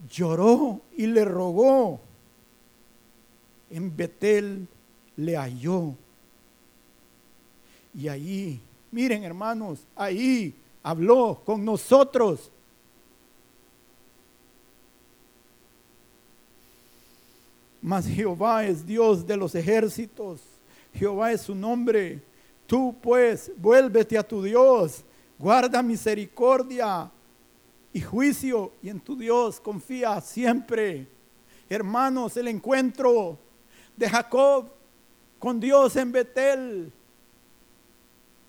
[0.08, 2.00] Lloró y le rogó.
[3.70, 4.66] En Betel
[5.18, 5.94] le halló.
[7.92, 8.60] Y ahí,
[8.92, 12.50] miren hermanos, ahí habló con nosotros.
[17.82, 20.40] Mas Jehová es Dios de los ejércitos.
[20.94, 22.22] Jehová es su nombre.
[22.66, 25.02] Tú pues vuélvete a tu Dios.
[25.36, 27.10] Guarda misericordia
[27.92, 31.08] y juicio y en tu Dios confía siempre.
[31.68, 33.36] Hermanos, el encuentro
[33.96, 34.77] de Jacob
[35.38, 36.92] con Dios en Betel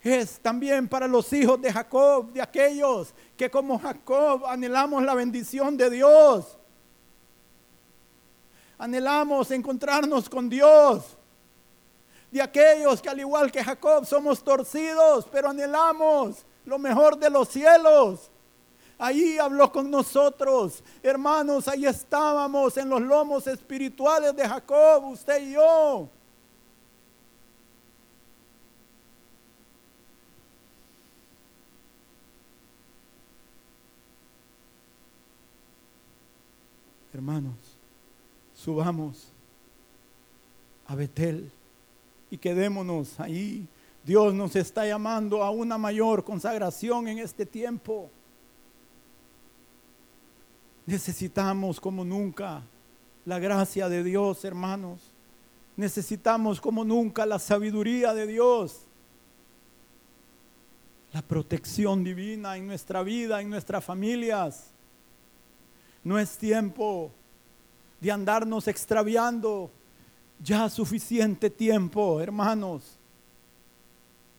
[0.02, 5.76] es también para los hijos de Jacob, de aquellos que como Jacob anhelamos la bendición
[5.76, 6.56] de Dios.
[8.78, 11.18] Anhelamos encontrarnos con Dios.
[12.30, 17.48] De aquellos que al igual que Jacob somos torcidos, pero anhelamos lo mejor de los
[17.48, 18.30] cielos.
[18.98, 25.52] Ahí habló con nosotros, hermanos, ahí estábamos en los lomos espirituales de Jacob, usted y
[25.52, 26.08] yo.
[37.12, 37.54] Hermanos,
[38.54, 39.32] subamos
[40.86, 41.50] a Betel
[42.30, 43.66] y quedémonos ahí.
[44.04, 48.10] Dios nos está llamando a una mayor consagración en este tiempo.
[50.86, 52.62] Necesitamos como nunca
[53.24, 55.12] la gracia de Dios, hermanos.
[55.76, 58.82] Necesitamos como nunca la sabiduría de Dios.
[61.12, 64.69] La protección divina en nuestra vida, en nuestras familias.
[66.02, 67.10] No es tiempo
[68.00, 69.70] de andarnos extraviando.
[70.42, 72.96] Ya suficiente tiempo, hermanos.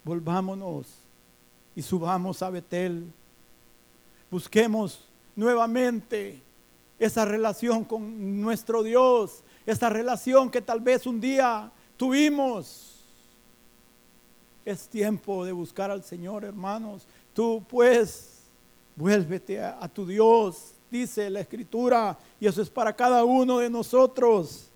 [0.04, 0.88] Volvámonos
[1.76, 3.06] y subamos a Betel.
[4.32, 6.42] Busquemos nuevamente
[6.98, 12.88] esa relación con nuestro Dios, esa relación que tal vez un día tuvimos.
[14.66, 17.06] Es tiempo de buscar al Señor, hermanos.
[17.34, 18.42] Tú pues
[18.96, 23.70] vuélvete a, a tu Dios, dice la escritura, y eso es para cada uno de
[23.70, 24.68] nosotros.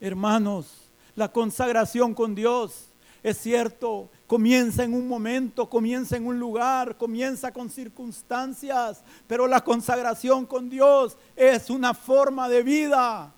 [0.00, 0.66] Hermanos,
[1.14, 2.88] la consagración con Dios
[3.22, 9.62] es cierto, comienza en un momento, comienza en un lugar, comienza con circunstancias, pero la
[9.62, 13.32] consagración con Dios es una forma de vida.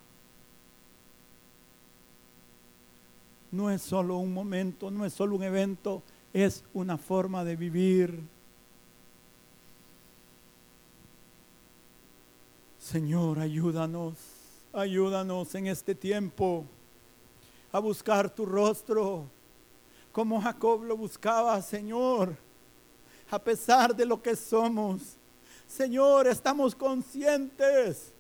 [3.51, 6.03] No es solo un momento, no es solo un evento,
[6.33, 8.21] es una forma de vivir.
[12.91, 14.15] Señor, ayúdanos,
[14.73, 16.65] ayúdanos en este tiempo
[17.71, 19.31] a buscar tu rostro,
[20.11, 22.37] como Jacob lo buscaba, Señor,
[23.31, 25.03] a pesar de lo que somos.
[25.69, 28.13] Señor, estamos conscientes,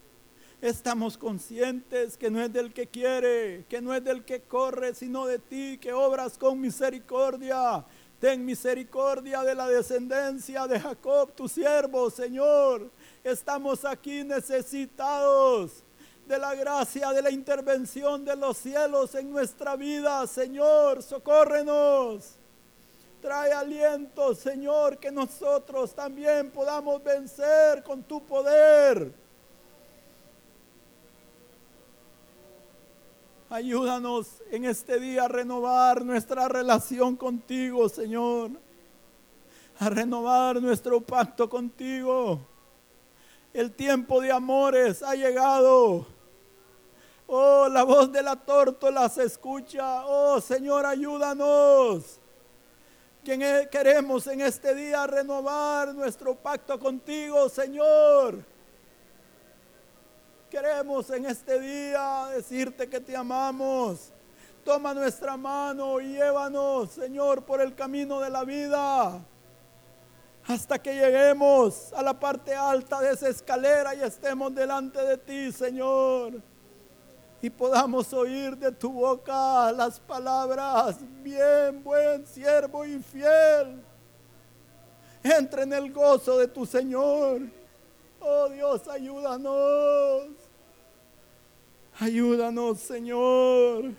[0.60, 5.26] estamos conscientes que no es del que quiere, que no es del que corre, sino
[5.26, 7.84] de ti, que obras con misericordia.
[8.20, 12.90] Ten misericordia de la descendencia de Jacob, tu siervo, Señor
[13.22, 15.82] Estamos aquí necesitados
[16.26, 20.26] de la gracia, de la intervención de los cielos en nuestra vida.
[20.26, 22.36] Señor, socórrenos.
[23.20, 29.12] Trae aliento, Señor, que nosotros también podamos vencer con tu poder.
[33.52, 38.52] Ayúdanos en este día a renovar nuestra relación contigo, Señor.
[39.80, 42.38] A renovar nuestro pacto contigo.
[43.52, 46.06] El tiempo de amores ha llegado.
[47.26, 50.06] Oh, la voz de la tórtola se escucha.
[50.06, 52.20] Oh, Señor, ayúdanos.
[53.24, 58.44] Queremos en este día renovar nuestro pacto contigo, Señor.
[60.50, 64.12] Queremos en este día decirte que te amamos.
[64.64, 69.20] Toma nuestra mano y llévanos, Señor, por el camino de la vida
[70.46, 75.52] hasta que lleguemos a la parte alta de esa escalera y estemos delante de ti,
[75.52, 76.32] Señor.
[77.40, 83.82] Y podamos oír de tu boca las palabras, bien, buen siervo y fiel.
[85.22, 87.42] Entra en el gozo de tu Señor.
[88.20, 90.39] Oh Dios, ayúdanos.
[92.00, 93.92] Ayúdanos, Señor.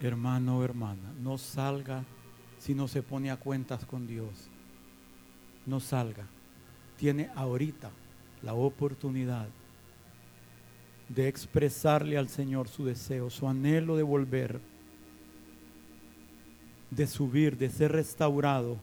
[0.00, 2.04] Hermano o hermana, no salga
[2.58, 4.48] si no se pone a cuentas con Dios.
[5.66, 6.26] No salga.
[6.96, 7.90] Tiene ahorita
[8.42, 9.48] la oportunidad
[11.08, 14.60] de expresarle al Señor su deseo, su anhelo de volver,
[16.90, 18.76] de subir, de ser restaurado.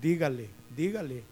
[0.00, 1.24] Dígale, dígale.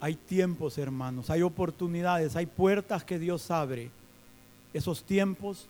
[0.00, 3.90] Hay tiempos, hermanos, hay oportunidades, hay puertas que Dios abre.
[4.72, 5.68] Esos tiempos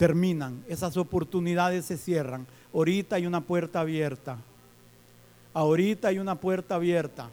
[0.00, 2.46] terminan, esas oportunidades se cierran.
[2.72, 4.38] Ahorita hay una puerta abierta.
[5.52, 7.28] Ahorita hay una puerta abierta.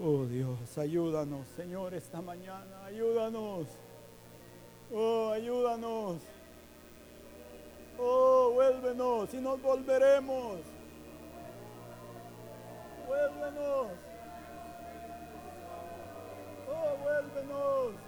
[0.00, 2.86] Oh Dios, ayúdanos, Señor, esta mañana.
[2.86, 3.68] Ayúdanos.
[4.92, 6.16] Oh, ayúdanos.
[8.00, 10.58] Oh, vuélvenos y nos volveremos.
[13.06, 13.86] Vuélvenos.
[16.68, 18.07] Oh, vuélvenos.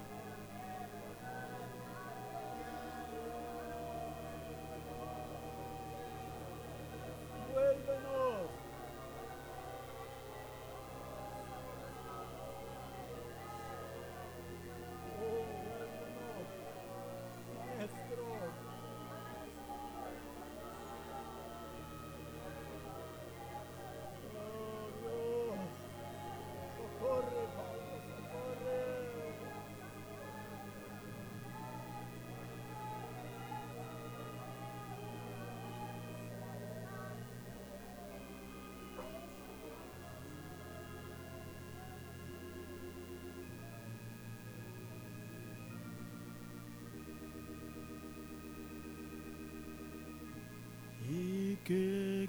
[51.71, 52.27] Que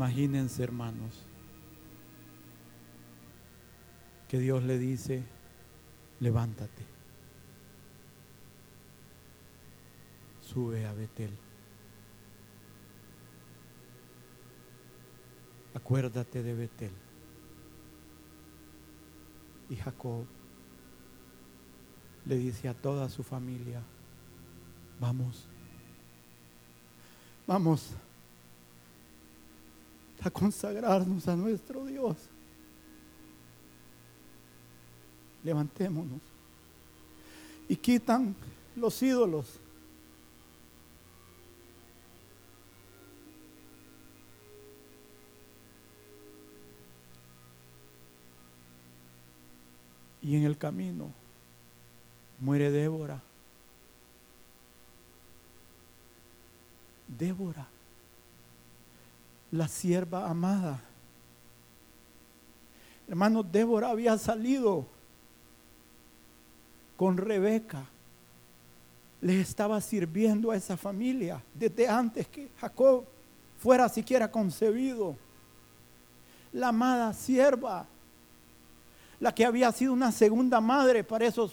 [0.00, 1.26] Imagínense, hermanos,
[4.28, 5.22] que Dios le dice,
[6.20, 6.86] levántate,
[10.40, 11.36] sube a Betel.
[15.74, 16.92] Acuérdate de Betel.
[19.68, 20.24] Y Jacob
[22.24, 23.82] le dice a toda su familia,
[24.98, 25.46] vamos,
[27.46, 27.94] vamos
[30.22, 32.16] a consagrarnos a nuestro Dios.
[35.42, 36.20] Levantémonos
[37.68, 38.34] y quitan
[38.76, 39.58] los ídolos.
[50.22, 51.10] Y en el camino
[52.38, 53.22] muere Débora.
[57.08, 57.66] Débora
[59.50, 60.80] la sierva amada.
[63.08, 64.86] Hermano, Débora había salido
[66.96, 67.86] con Rebeca
[69.20, 73.04] le estaba sirviendo a esa familia desde antes que Jacob
[73.58, 75.16] fuera siquiera concebido.
[76.52, 77.86] La amada sierva,
[79.20, 81.52] la que había sido una segunda madre para esos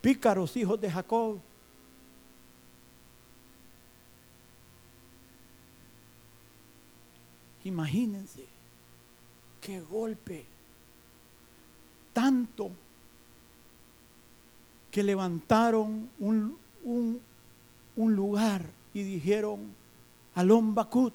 [0.00, 1.38] pícaros hijos de Jacob.
[7.68, 8.46] Imagínense
[9.60, 10.46] qué golpe,
[12.14, 12.70] tanto
[14.90, 17.20] que levantaron un, un,
[18.16, 18.64] lugar
[18.94, 19.74] y dijeron,
[20.34, 21.12] Alon Bakut,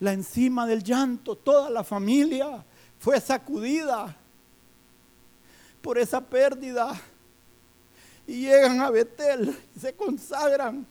[0.00, 2.64] la encima del llanto, toda la familia
[2.98, 4.16] fue sacudida
[5.80, 7.00] por esa pérdida.
[8.26, 10.84] Y llegan a Betel, se consagran.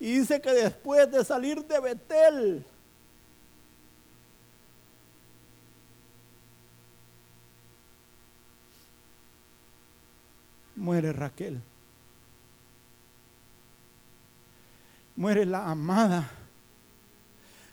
[0.00, 2.66] Y dice que después de salir de Betel,
[10.84, 11.60] muere Raquel.
[15.16, 16.30] Muere la amada.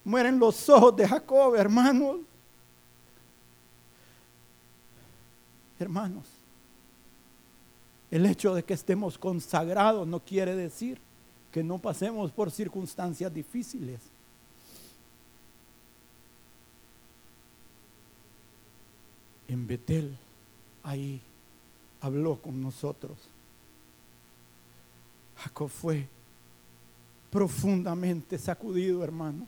[0.04, 2.22] Mueren los ojos de Jacob, hermanos.
[5.78, 6.26] Hermanos,
[8.10, 11.00] el hecho de que estemos consagrados no quiere decir
[11.52, 14.00] que no pasemos por circunstancias difíciles.
[19.48, 20.16] En Betel,
[20.84, 21.20] ahí
[22.02, 23.18] habló con nosotros.
[25.38, 26.08] Jacob fue
[27.30, 29.48] profundamente sacudido, hermanos.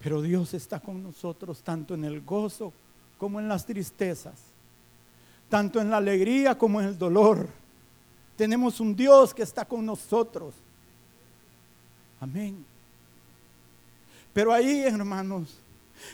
[0.00, 2.72] Pero Dios está con nosotros tanto en el gozo
[3.18, 4.34] como en las tristezas,
[5.48, 7.48] tanto en la alegría como en el dolor.
[8.36, 10.54] Tenemos un Dios que está con nosotros.
[12.20, 12.75] Amén.
[14.36, 15.48] Pero ahí, hermanos,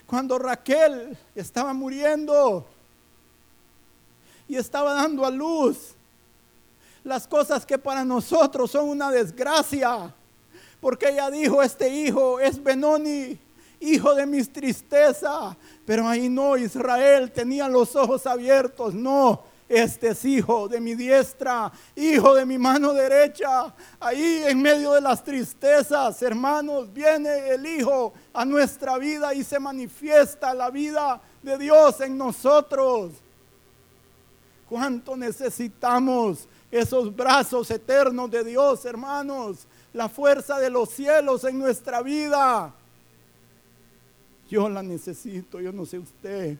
[0.06, 2.64] cuando Raquel estaba muriendo
[4.46, 5.96] y estaba dando a luz
[7.02, 10.14] las cosas que para nosotros son una desgracia,
[10.80, 13.36] porque ella dijo, este hijo es Benoni,
[13.80, 19.42] hijo de mis tristezas, pero ahí no, Israel tenía los ojos abiertos, no,
[19.72, 23.74] este es hijo de mi diestra, hijo de mi mano derecha.
[23.98, 29.58] Ahí en medio de las tristezas, hermanos, viene el Hijo a nuestra vida y se
[29.58, 33.12] manifiesta la vida de Dios en nosotros.
[34.68, 39.66] ¿Cuánto necesitamos esos brazos eternos de Dios, hermanos?
[39.94, 42.74] La fuerza de los cielos en nuestra vida.
[44.50, 46.58] Yo la necesito, yo no sé usted,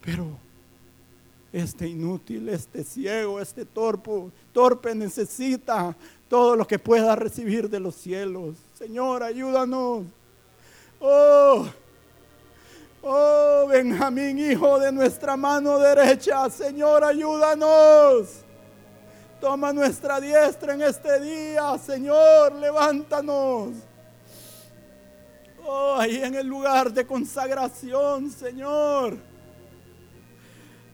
[0.00, 0.45] pero
[1.52, 5.96] este inútil, este ciego, este torpe, torpe necesita
[6.28, 8.56] todo lo que pueda recibir de los cielos.
[8.74, 10.04] Señor, ayúdanos.
[11.00, 11.66] Oh,
[13.02, 18.28] oh, Benjamín, hijo de nuestra mano derecha, Señor, ayúdanos.
[19.40, 23.74] Toma nuestra diestra en este día, Señor, levántanos.
[25.64, 29.16] Oh, ahí en el lugar de consagración, Señor.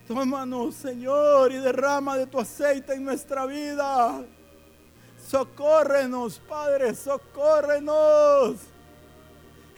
[0.07, 4.24] Tómanos, Señor, y derrama de tu aceite en nuestra vida.
[5.29, 8.57] Socórrenos, Padre, socórrenos.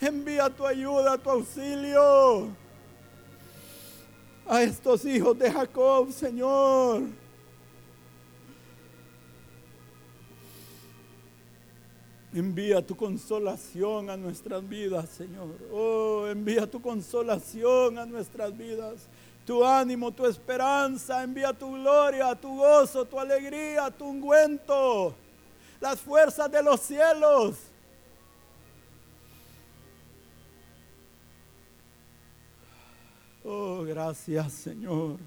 [0.01, 2.49] Envía tu ayuda, tu auxilio
[4.47, 7.03] a estos hijos de Jacob, Señor.
[12.33, 15.55] Envía tu consolación a nuestras vidas, Señor.
[15.73, 19.09] Oh, envía tu consolación a nuestras vidas
[19.45, 25.15] tu ánimo, tu esperanza, envía tu gloria, tu gozo, tu alegría, tu ungüento,
[25.81, 27.57] las fuerzas de los cielos.
[33.45, 35.19] Oh, gracias Señor.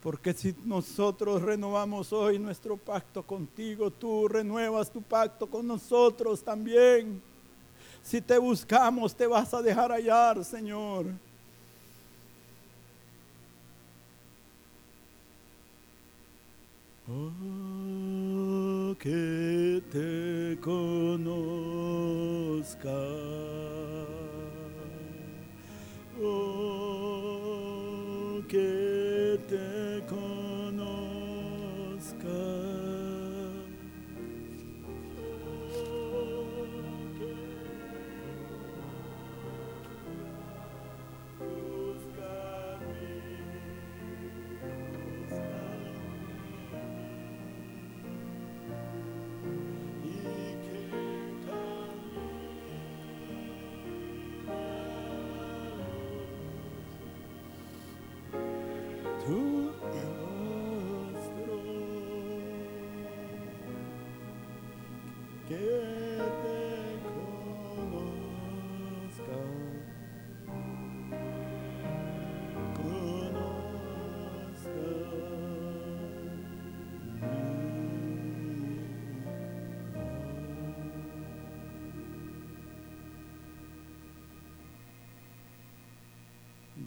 [0.00, 7.20] Porque si nosotros renovamos hoy nuestro pacto contigo, tú renuevas tu pacto con nosotros también.
[8.00, 11.06] Si te buscamos, te vas a dejar hallar, Señor.
[17.10, 21.30] Oh, que te conozca.
[26.20, 27.22] Oh,
[28.46, 28.77] que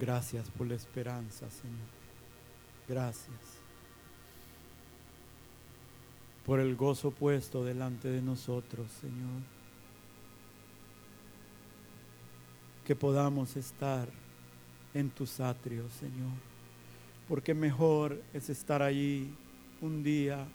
[0.01, 1.87] Gracias por la esperanza, Señor.
[2.89, 3.61] Gracias
[6.43, 9.43] por el gozo puesto delante de nosotros, Señor.
[12.83, 14.09] Que podamos estar
[14.95, 16.33] en tus atrios, Señor.
[17.27, 19.31] Porque mejor es estar allí
[19.81, 20.47] un día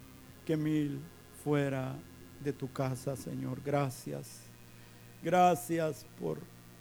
[0.44, 0.98] que mil
[1.44, 1.94] fuera
[2.43, 3.62] de tu casa, Señor.
[3.64, 4.40] Gracias.
[5.23, 6.40] Gracias por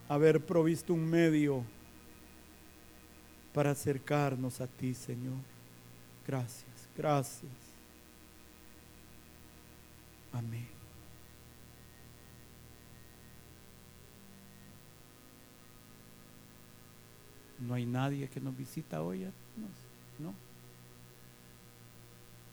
[0.10, 1.64] haber provisto un medio
[3.56, 5.38] para acercarnos a ti, Señor.
[6.28, 7.54] Gracias, gracias.
[10.34, 10.68] Amén.
[17.62, 19.26] No hay nadie que nos visita hoy,
[20.20, 20.34] ¿no?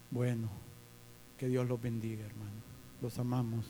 [0.09, 0.47] Bueno,
[1.37, 2.61] que Dios los bendiga, hermano.
[3.01, 3.65] Los amamos.